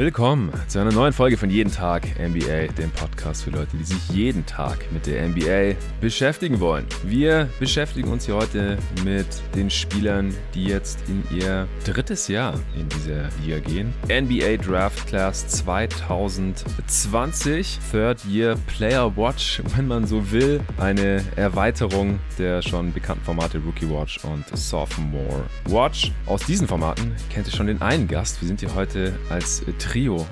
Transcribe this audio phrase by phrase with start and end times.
[0.00, 4.08] Willkommen zu einer neuen Folge von Jeden Tag NBA, dem Podcast für Leute, die sich
[4.08, 6.86] jeden Tag mit der NBA beschäftigen wollen.
[7.02, 12.88] Wir beschäftigen uns hier heute mit den Spielern, die jetzt in ihr drittes Jahr in
[12.88, 13.92] dieser Liga gehen.
[14.08, 20.62] NBA Draft Class 2020, Third Year Player Watch, wenn man so will.
[20.78, 26.10] Eine Erweiterung der schon bekannten Formate Rookie Watch und Sophomore Watch.
[26.24, 28.40] Aus diesen Formaten kennt ihr schon den einen Gast.
[28.40, 29.89] Wir sind hier heute als Trio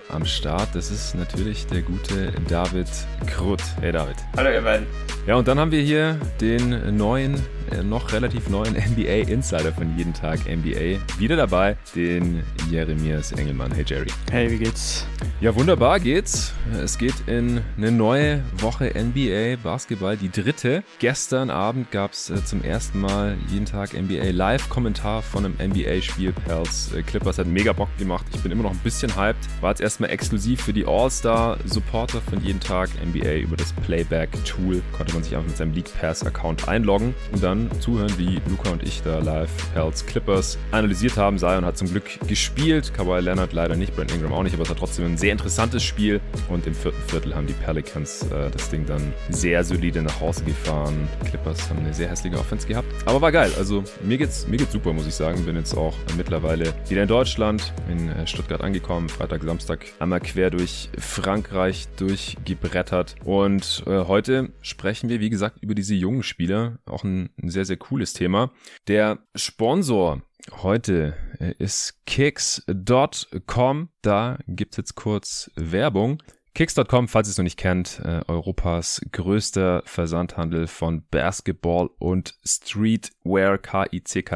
[0.08, 0.68] am Start.
[0.74, 2.86] Das ist natürlich der gute David
[3.26, 3.60] Krutt.
[3.80, 4.14] Hey David.
[4.36, 4.86] Hallo ihr beiden.
[5.26, 7.34] Ja, und dann haben wir hier den neuen,
[7.82, 11.00] noch relativ neuen NBA-Insider von jeden Tag NBA.
[11.18, 13.72] Wieder dabei, den Jeremias Engelmann.
[13.72, 14.08] Hey Jerry.
[14.30, 15.06] Hey, wie geht's?
[15.40, 16.52] Ja, wunderbar geht's.
[16.82, 20.82] Es geht in eine neue Woche NBA Basketball, die dritte.
[20.98, 26.32] Gestern Abend gab's äh, zum ersten Mal jeden Tag NBA Live-Kommentar von einem NBA-Spiel.
[26.32, 28.26] Pels äh, Clippers hat mega Bock gemacht.
[28.34, 29.38] Ich bin immer noch ein bisschen hyped.
[29.60, 34.82] War jetzt erstmal exklusiv für die All-Star-Supporter von jeden Tag NBA über das Playback-Tool.
[34.96, 38.82] Konnte man sich einfach mit seinem League Pass-Account einloggen und dann zuhören, wie Luca und
[38.82, 41.38] ich da live Pels Clippers analysiert haben.
[41.38, 42.92] Zion hat zum Glück gespielt.
[42.94, 45.82] Kawhi Leonard leider nicht, Brent Ingram auch nicht, aber es war trotzdem ein sehr interessantes
[45.82, 46.20] Spiel.
[46.48, 50.44] Und im vierten Viertel haben die Pelicans äh, das Ding dann sehr solide nach Hause
[50.44, 51.08] gefahren.
[51.24, 52.88] Clippers haben eine sehr hässliche Offense gehabt.
[53.06, 53.52] Aber war geil.
[53.58, 55.44] Also mir geht's, mir geht's super, muss ich sagen.
[55.44, 59.08] Bin jetzt auch mittlerweile wieder in Deutschland, in äh, Stuttgart angekommen.
[59.08, 63.16] Freitag, Samstag einmal quer durch Frankreich durchgebrettert.
[63.24, 66.78] Und äh, heute sprechen wir, wie gesagt, über diese jungen Spieler.
[66.86, 68.52] Auch ein, ein sehr, sehr cooles Thema.
[68.86, 70.22] Der Sponsor
[70.62, 73.88] heute äh, ist kicks.com.
[74.02, 76.22] Da gibt's jetzt kurz Werbung.
[76.54, 83.58] Kicks.com, falls ihr es noch nicht kennt, äh, Europas größter Versandhandel von Basketball und Streetwear,
[83.58, 84.28] kickz.com.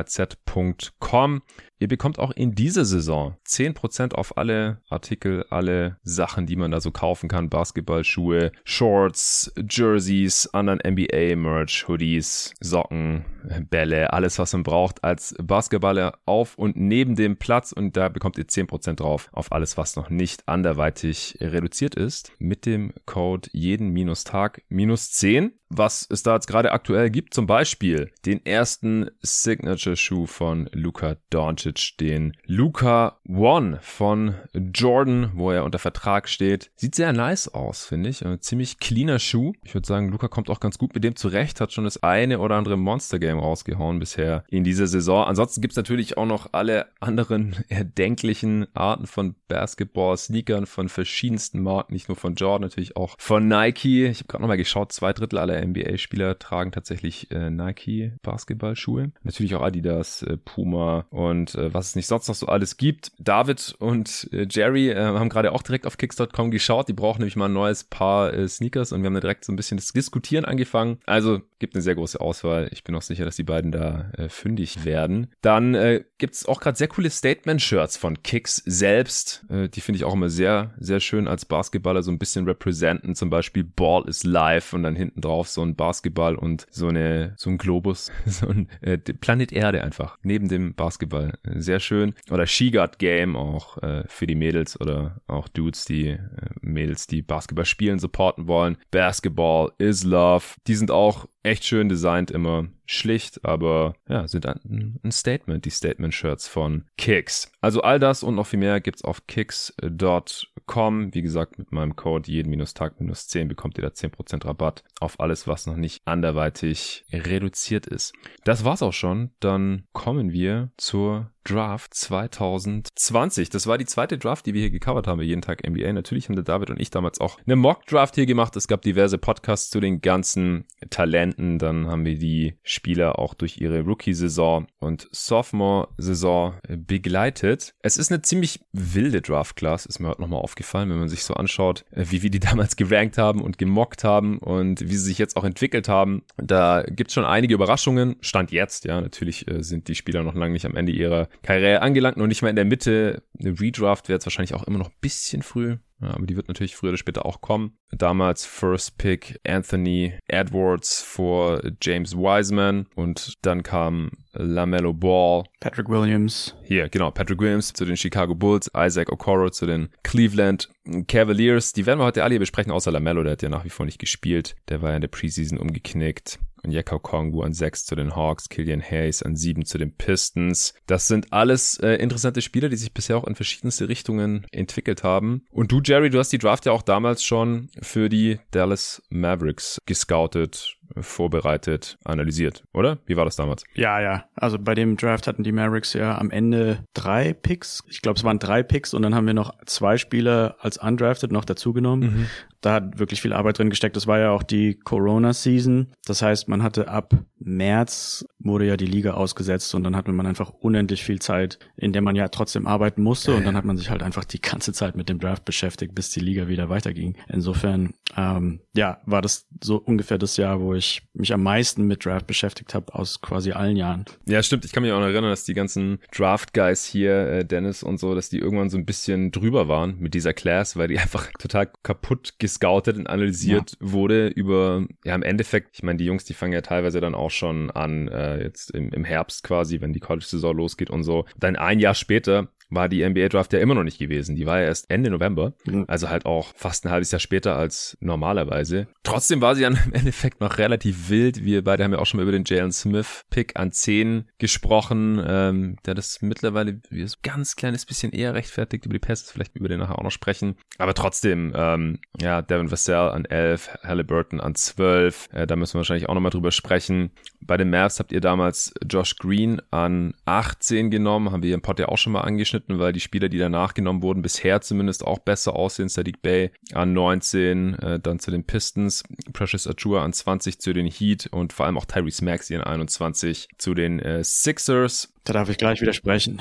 [1.82, 6.80] Ihr bekommt auch in dieser Saison 10% auf alle Artikel, alle Sachen, die man da
[6.80, 7.48] so kaufen kann.
[7.48, 13.24] Basketballschuhe, Shorts, Jerseys, anderen NBA-Merch, Hoodies, Socken,
[13.68, 17.72] Bälle, alles, was man braucht als Basketballer auf und neben dem Platz.
[17.72, 22.30] Und da bekommt ihr 10% drauf auf alles, was noch nicht anderweitig reduziert ist.
[22.38, 27.34] Mit dem Code jeden minus Tag minus 10 was es da jetzt gerade aktuell gibt.
[27.34, 34.34] Zum Beispiel den ersten Signature-Schuh von Luka Doncic, den Luka One von
[34.74, 36.70] Jordan, wo er unter Vertrag steht.
[36.76, 38.24] Sieht sehr nice aus, finde ich.
[38.24, 39.52] Ein ziemlich cleaner Schuh.
[39.64, 42.38] Ich würde sagen, Luka kommt auch ganz gut mit dem zurecht, hat schon das eine
[42.38, 45.24] oder andere Monster-Game rausgehauen bisher in dieser Saison.
[45.24, 52.08] Ansonsten gibt's natürlich auch noch alle anderen erdenklichen Arten von Basketball-Sneakern von verschiedensten Marken, nicht
[52.08, 54.06] nur von Jordan, natürlich auch von Nike.
[54.06, 59.12] Ich habe gerade nochmal geschaut, zwei Drittel aller NBA-Spieler tragen tatsächlich äh, Nike Basketballschuhe.
[59.22, 63.12] Natürlich auch Adidas, äh, Puma und äh, was es nicht sonst noch so alles gibt.
[63.18, 66.88] David und äh, Jerry äh, haben gerade auch direkt auf Kicks.com geschaut.
[66.88, 69.52] Die brauchen nämlich mal ein neues Paar äh, Sneakers und wir haben da direkt so
[69.52, 70.98] ein bisschen das Diskutieren angefangen.
[71.06, 72.68] Also gibt eine sehr große Auswahl.
[72.72, 75.28] Ich bin auch sicher, dass die beiden da äh, fündig werden.
[75.42, 79.46] Dann äh, gibt es auch gerade sehr coole Statement-Shirts von Kicks selbst.
[79.48, 83.14] Äh, die finde ich auch immer sehr, sehr schön als Basketballer so ein bisschen representen.
[83.14, 87.34] Zum Beispiel Ball is Life und dann hinten drauf so ein Basketball und so eine
[87.36, 91.38] so ein Globus, so ein äh, Planet Erde einfach neben dem Basketball.
[91.44, 92.14] Sehr schön.
[92.28, 96.18] Oder Shigard Game auch äh, für die Mädels oder auch Dudes, die äh,
[96.60, 98.78] Mädels, die Basketball spielen, supporten wollen.
[98.90, 100.56] Basketball is Love.
[100.66, 102.66] Die sind auch echt schön designt immer.
[102.86, 107.52] Schlicht, aber ja, sind ein, Statement, die Statement-Shirts von Kicks.
[107.60, 111.14] Also all das und noch viel mehr gibt's auf kicks.com.
[111.14, 115.76] Wie gesagt, mit meinem Code jeden-tag-10 bekommt ihr da 10% Rabatt auf alles, was noch
[115.76, 118.14] nicht anderweitig reduziert ist.
[118.44, 119.30] Das war's auch schon.
[119.40, 123.50] Dann kommen wir zur Draft 2020.
[123.50, 125.92] Das war die zweite Draft, die wir hier gecovert haben, jeden Tag NBA.
[125.92, 128.54] Natürlich haben der David und ich damals auch eine Mock-Draft hier gemacht.
[128.56, 131.58] Es gab diverse Podcasts zu den ganzen Talenten.
[131.58, 137.74] Dann haben wir die Spieler auch durch ihre Rookie-Saison und Sophomore-Saison begleitet.
[137.82, 141.34] Es ist eine ziemlich wilde Draft-Class, ist mir heute nochmal aufgefallen, wenn man sich so
[141.34, 145.36] anschaut, wie wir die damals gerankt haben und gemockt haben und wie sie sich jetzt
[145.36, 146.22] auch entwickelt haben.
[146.36, 148.16] Da gibt es schon einige Überraschungen.
[148.20, 151.82] Stand jetzt, ja, natürlich äh, sind die Spieler noch lange nicht am Ende ihrer Karriere
[151.82, 153.22] angelangt, noch nicht mal in der Mitte.
[153.38, 155.76] Eine Redraft wäre jetzt wahrscheinlich auch immer noch ein bisschen früh.
[156.02, 157.76] Aber die wird natürlich früher oder später auch kommen.
[157.90, 165.44] Damals First Pick Anthony Edwards vor James Wiseman und dann kam LaMelo Ball.
[165.60, 166.56] Patrick Williams.
[166.64, 170.70] Hier, genau, Patrick Williams zu den Chicago Bulls, Isaac Okoro zu den Cleveland
[171.06, 171.72] Cavaliers.
[171.72, 173.86] Die werden wir heute alle hier besprechen, außer LaMelo, der hat ja nach wie vor
[173.86, 174.56] nicht gespielt.
[174.68, 176.38] Der war ja in der Preseason umgeknickt.
[176.64, 180.74] Und Yekau Kongu an 6 zu den Hawks, Killian Hayes an 7 zu den Pistons.
[180.86, 185.44] Das sind alles äh, interessante Spieler, die sich bisher auch in verschiedenste Richtungen entwickelt haben.
[185.50, 189.78] Und du, Jerry, du hast die Draft ja auch damals schon für die Dallas Mavericks
[189.86, 192.98] gescoutet vorbereitet, analysiert, oder?
[193.06, 193.64] Wie war das damals?
[193.74, 194.24] Ja, ja.
[194.34, 197.82] Also bei dem Draft hatten die Mavericks ja am Ende drei Picks.
[197.88, 201.32] Ich glaube, es waren drei Picks und dann haben wir noch zwei Spieler als undrafted
[201.32, 202.10] noch dazugenommen.
[202.10, 202.26] Mhm.
[202.60, 203.96] Da hat wirklich viel Arbeit drin gesteckt.
[203.96, 205.88] Das war ja auch die Corona-Season.
[206.06, 210.26] Das heißt, man hatte ab März wurde ja die Liga ausgesetzt und dann hatte man
[210.26, 213.76] einfach unendlich viel Zeit, in der man ja trotzdem arbeiten musste und dann hat man
[213.76, 217.16] sich halt einfach die ganze Zeit mit dem Draft beschäftigt, bis die Liga wieder weiterging.
[217.28, 220.81] Insofern, ähm, ja, war das so ungefähr das Jahr, wo ich
[221.14, 224.04] mich am meisten mit Draft beschäftigt habe aus quasi allen Jahren.
[224.26, 224.64] Ja, stimmt.
[224.64, 228.14] Ich kann mich auch noch erinnern, dass die ganzen Draft-Guys hier, äh, Dennis und so,
[228.14, 231.70] dass die irgendwann so ein bisschen drüber waren mit dieser Class, weil die einfach total
[231.82, 233.92] kaputt gescoutet und analysiert ja.
[233.92, 237.30] wurde über, ja, im Endeffekt, ich meine, die Jungs, die fangen ja teilweise dann auch
[237.30, 241.24] schon an, äh, jetzt im, im Herbst quasi, wenn die College-Saison losgeht und so.
[241.38, 244.34] Dann ein Jahr später war die NBA Draft ja immer noch nicht gewesen.
[244.34, 245.84] Die war ja erst Ende November, mhm.
[245.88, 248.88] also halt auch fast ein halbes Jahr später als normalerweise.
[249.02, 251.44] Trotzdem war sie dann im Endeffekt noch relativ wild.
[251.44, 255.22] Wir beide haben ja auch schon mal über den Jalen Smith Pick an 10 gesprochen,
[255.24, 259.54] ähm, der das mittlerweile wie so ganz kleines bisschen eher rechtfertigt über die Pässe, vielleicht
[259.56, 260.56] über den nachher auch noch sprechen.
[260.78, 265.80] Aber trotzdem, ähm, ja, Devin Vassell an 11, Halliburton an 12, äh, da müssen wir
[265.80, 267.10] wahrscheinlich auch nochmal drüber sprechen.
[267.40, 271.78] Bei den Mavs habt ihr damals Josh Green an 18 genommen, haben wir im Pod
[271.78, 275.04] ja auch schon mal angeschnitten geschnitten, weil die Spieler, die danach genommen wurden, bisher zumindest
[275.04, 275.88] auch besser aussehen.
[275.88, 280.86] Sadiq Bay an 19, äh, dann zu den Pistons, Precious Achua an 20 zu den
[280.86, 285.11] Heat und vor allem auch Tyrese Maxey an 21 zu den äh, Sixers.
[285.24, 286.40] Da darf ich gleich widersprechen.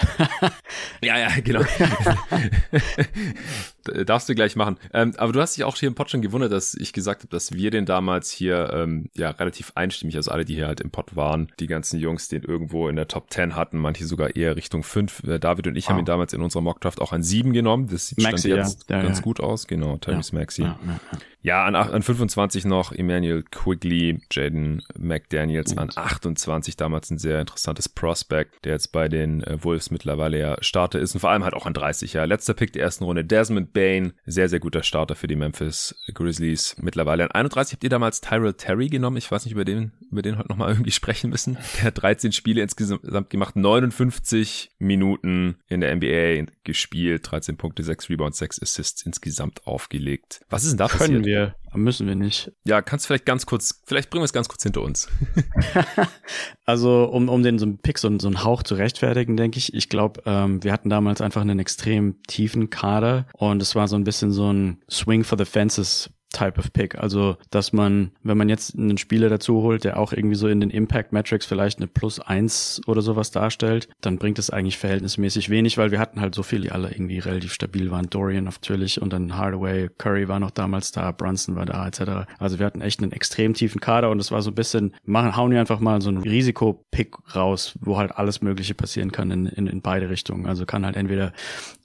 [1.04, 1.62] ja, ja, genau.
[4.06, 4.78] Darfst du gleich machen.
[4.92, 7.30] Ähm, aber du hast dich auch hier im Pod schon gewundert, dass ich gesagt habe,
[7.30, 10.90] dass wir den damals hier ähm, ja relativ einstimmig, also alle, die hier halt im
[10.90, 14.56] Pod waren, die ganzen Jungs, den irgendwo in der Top 10 hatten, manche sogar eher
[14.56, 15.26] Richtung 5.
[15.26, 15.92] Äh, David und ich wow.
[15.92, 17.88] haben ihn damals in unserer Mockdraft auch an 7 genommen.
[17.88, 19.04] Das sieht Maxi, jetzt ja.
[19.04, 19.24] ganz ja.
[19.24, 19.68] gut aus.
[19.68, 20.22] Genau, ja.
[20.32, 20.66] Maxi.
[21.44, 27.90] Ja, an, an 25 noch Emmanuel Quigley, Jaden McDaniels an 28, damals ein sehr interessantes
[27.90, 31.56] Prospect, der jetzt bei den äh, Wolves mittlerweile ja Starter ist und vor allem halt
[31.56, 32.26] auch an 30, ja.
[32.26, 36.76] Letzter Pick der ersten Runde, Desmond Bain, sehr, sehr guter Starter für die Memphis Grizzlies.
[36.80, 40.22] Mittlerweile an 31 habt ihr damals Tyrell Terry genommen, ich weiß nicht, über den, über
[40.22, 41.58] den heute nochmal irgendwie sprechen müssen.
[41.78, 48.10] Der hat 13 Spiele insgesamt gemacht, 59 Minuten in der NBA gespielt, 13 Punkte, 6
[48.10, 50.42] Rebounds, 6 Assists insgesamt aufgelegt.
[50.50, 51.31] Was ist denn da Können passiert?
[51.32, 52.52] Wir, müssen wir nicht.
[52.66, 55.08] Ja, kannst du vielleicht ganz kurz, vielleicht bringen wir es ganz kurz hinter uns.
[56.66, 59.74] also, um, um den so einen Pick, so, so einen Hauch zu rechtfertigen, denke ich,
[59.74, 63.96] ich glaube, ähm, wir hatten damals einfach einen extrem tiefen Kader und es war so
[63.96, 66.98] ein bisschen so ein Swing for the Fences Type of Pick.
[66.98, 70.60] Also, dass man, wenn man jetzt einen Spieler dazu holt, der auch irgendwie so in
[70.60, 75.50] den Impact Metrics vielleicht eine Plus eins oder sowas darstellt, dann bringt es eigentlich verhältnismäßig
[75.50, 78.10] wenig, weil wir hatten halt so viele, die alle irgendwie relativ stabil waren.
[78.10, 82.32] Dorian natürlich und dann Hardaway, Curry war noch damals da, Brunson war da, etc.
[82.40, 85.36] Also wir hatten echt einen extrem tiefen Kader und es war so ein bisschen, machen,
[85.36, 89.46] hauen wir einfach mal so einen Risikopick raus, wo halt alles Mögliche passieren kann in,
[89.48, 90.46] in, in beide Richtungen.
[90.46, 91.34] Also kann halt entweder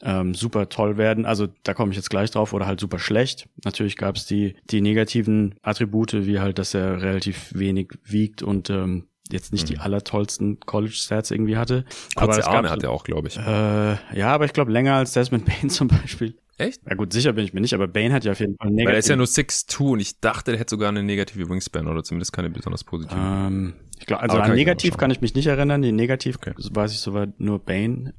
[0.02, 3.48] ähm, super toll werden, also da komme ich jetzt gleich drauf, oder halt super schlecht.
[3.64, 8.42] Natürlich gab es die die, die negativen Attribute, wie halt, dass er relativ wenig wiegt
[8.42, 9.74] und ähm, jetzt nicht mhm.
[9.74, 11.84] die allertollsten College-Stats irgendwie hatte.
[12.14, 13.36] Aber Arme hat er auch, glaube ich.
[13.36, 16.36] Äh, ja, aber ich glaube länger als Desmond Bain zum Beispiel.
[16.58, 16.80] Echt?
[16.88, 18.86] Ja gut, sicher bin ich mir nicht, aber Bane hat ja auf jeden Fall negativ.
[18.86, 21.86] Weil er ist ja nur 6'2 und ich dachte, der hätte sogar eine negative Wingspan
[21.86, 23.18] oder zumindest keine besonders positive.
[23.18, 25.82] Ähm, ich glaube, also aber an negativ kann ich mich nicht erinnern.
[25.82, 26.54] Die negativ okay.
[26.56, 28.14] weiß ich soweit nur Bane.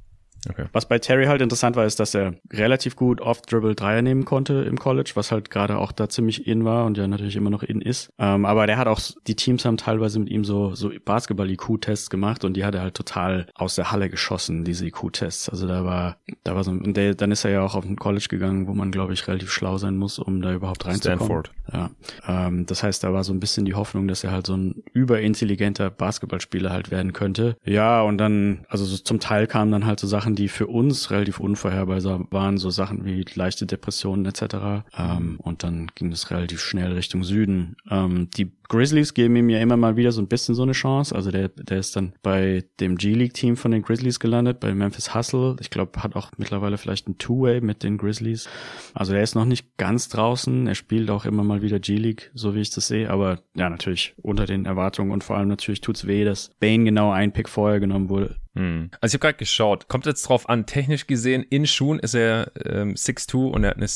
[0.48, 0.66] Okay.
[0.72, 4.54] Was bei Terry halt interessant war, ist, dass er relativ gut off-Dribble Dreier nehmen konnte
[4.54, 7.62] im College, was halt gerade auch da ziemlich in war und ja natürlich immer noch
[7.62, 8.10] in ist.
[8.18, 12.44] Ähm, aber der hat auch, die Teams haben teilweise mit ihm so, so Basketball-IQ-Tests gemacht
[12.44, 15.48] und die hat er halt total aus der Halle geschossen, diese IQ-Tests.
[15.48, 17.96] Also da war, da war so, und der, dann ist er ja auch auf ein
[17.96, 21.18] College gegangen, wo man, glaube ich, relativ schlau sein muss, um da überhaupt reinzukommen.
[21.18, 21.50] Stanford.
[21.72, 21.90] Ja.
[22.26, 24.82] Ähm, das heißt, da war so ein bisschen die Hoffnung, dass er halt so ein
[24.92, 27.56] überintelligenter Basketballspieler halt werden könnte.
[27.64, 31.10] Ja, und dann, also so zum Teil kamen dann halt so Sachen, die für uns
[31.10, 34.86] relativ unvorherbar waren, so Sachen wie leichte Depressionen etc.
[34.96, 37.76] Ähm, und dann ging es relativ schnell Richtung Süden.
[37.90, 41.14] Ähm, die Grizzlies geben ihm ja immer mal wieder so ein bisschen so eine Chance.
[41.14, 45.56] Also der, der ist dann bei dem G-League-Team von den Grizzlies gelandet, bei Memphis Hustle.
[45.60, 48.48] Ich glaube, hat auch mittlerweile vielleicht ein Two-Way mit den Grizzlies.
[48.92, 50.66] Also der ist noch nicht ganz draußen.
[50.66, 53.10] Er spielt auch immer mal wieder G-League, so wie ich das sehe.
[53.10, 57.10] Aber ja, natürlich unter den Erwartungen und vor allem natürlich tut's weh, dass Bane genau
[57.10, 58.36] ein Pick vorher genommen wurde.
[58.54, 58.90] Hm.
[59.00, 62.52] Also ich habe gerade geschaut, kommt jetzt drauf an, technisch gesehen, in Schuhen ist er
[62.64, 63.86] ähm, 6'2 und er hat eine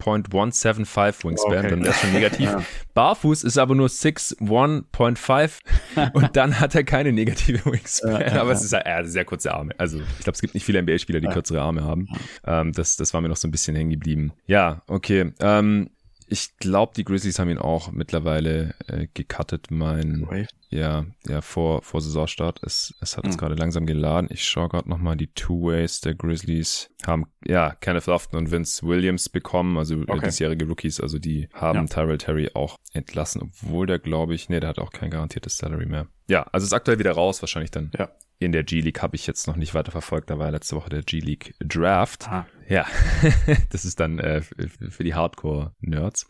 [0.00, 1.70] 6.175 Wingspan, okay.
[1.70, 2.46] dann wäre schon negativ.
[2.50, 2.62] ja.
[2.94, 8.64] Barfuß ist aber nur 6'1.5 und dann hat er keine negative Wingspan, ja, aber es
[8.64, 9.72] ist ja äh, sehr kurze Arme.
[9.78, 12.08] Also ich glaube, es gibt nicht viele NBA-Spieler, die kürzere Arme haben.
[12.46, 14.32] Ähm, das, das war mir noch so ein bisschen hängen geblieben.
[14.46, 15.32] Ja, okay.
[15.40, 15.90] Ähm,
[16.30, 19.66] ich glaube, die Grizzlies haben ihn auch mittlerweile äh, gecuttet.
[19.70, 20.46] Mein, Wave.
[20.68, 22.60] ja, ja, vor, vor Saisonstart.
[22.62, 23.36] Es, es hat mhm.
[23.36, 24.28] gerade langsam geladen.
[24.32, 26.88] Ich schaue gerade nochmal die Two-Ways der Grizzlies.
[27.04, 30.26] Haben, ja, Kenneth Lofton und Vince Williams bekommen, also äh, okay.
[30.26, 31.00] diesjährige Rookies.
[31.00, 31.84] Also die haben ja.
[31.86, 35.86] Tyrell Terry auch entlassen, obwohl der, glaube ich, nee, der hat auch kein garantiertes Salary
[35.86, 36.06] mehr.
[36.28, 38.08] Ja, also ist aktuell wieder raus, wahrscheinlich dann ja
[38.40, 40.30] in der G-League habe ich jetzt noch nicht weiter verfolgt.
[40.30, 42.26] Da war letzte Woche der G-League Draft.
[42.28, 42.46] Ah.
[42.70, 42.86] Ja,
[43.70, 46.28] das ist dann äh, für die Hardcore-Nerds.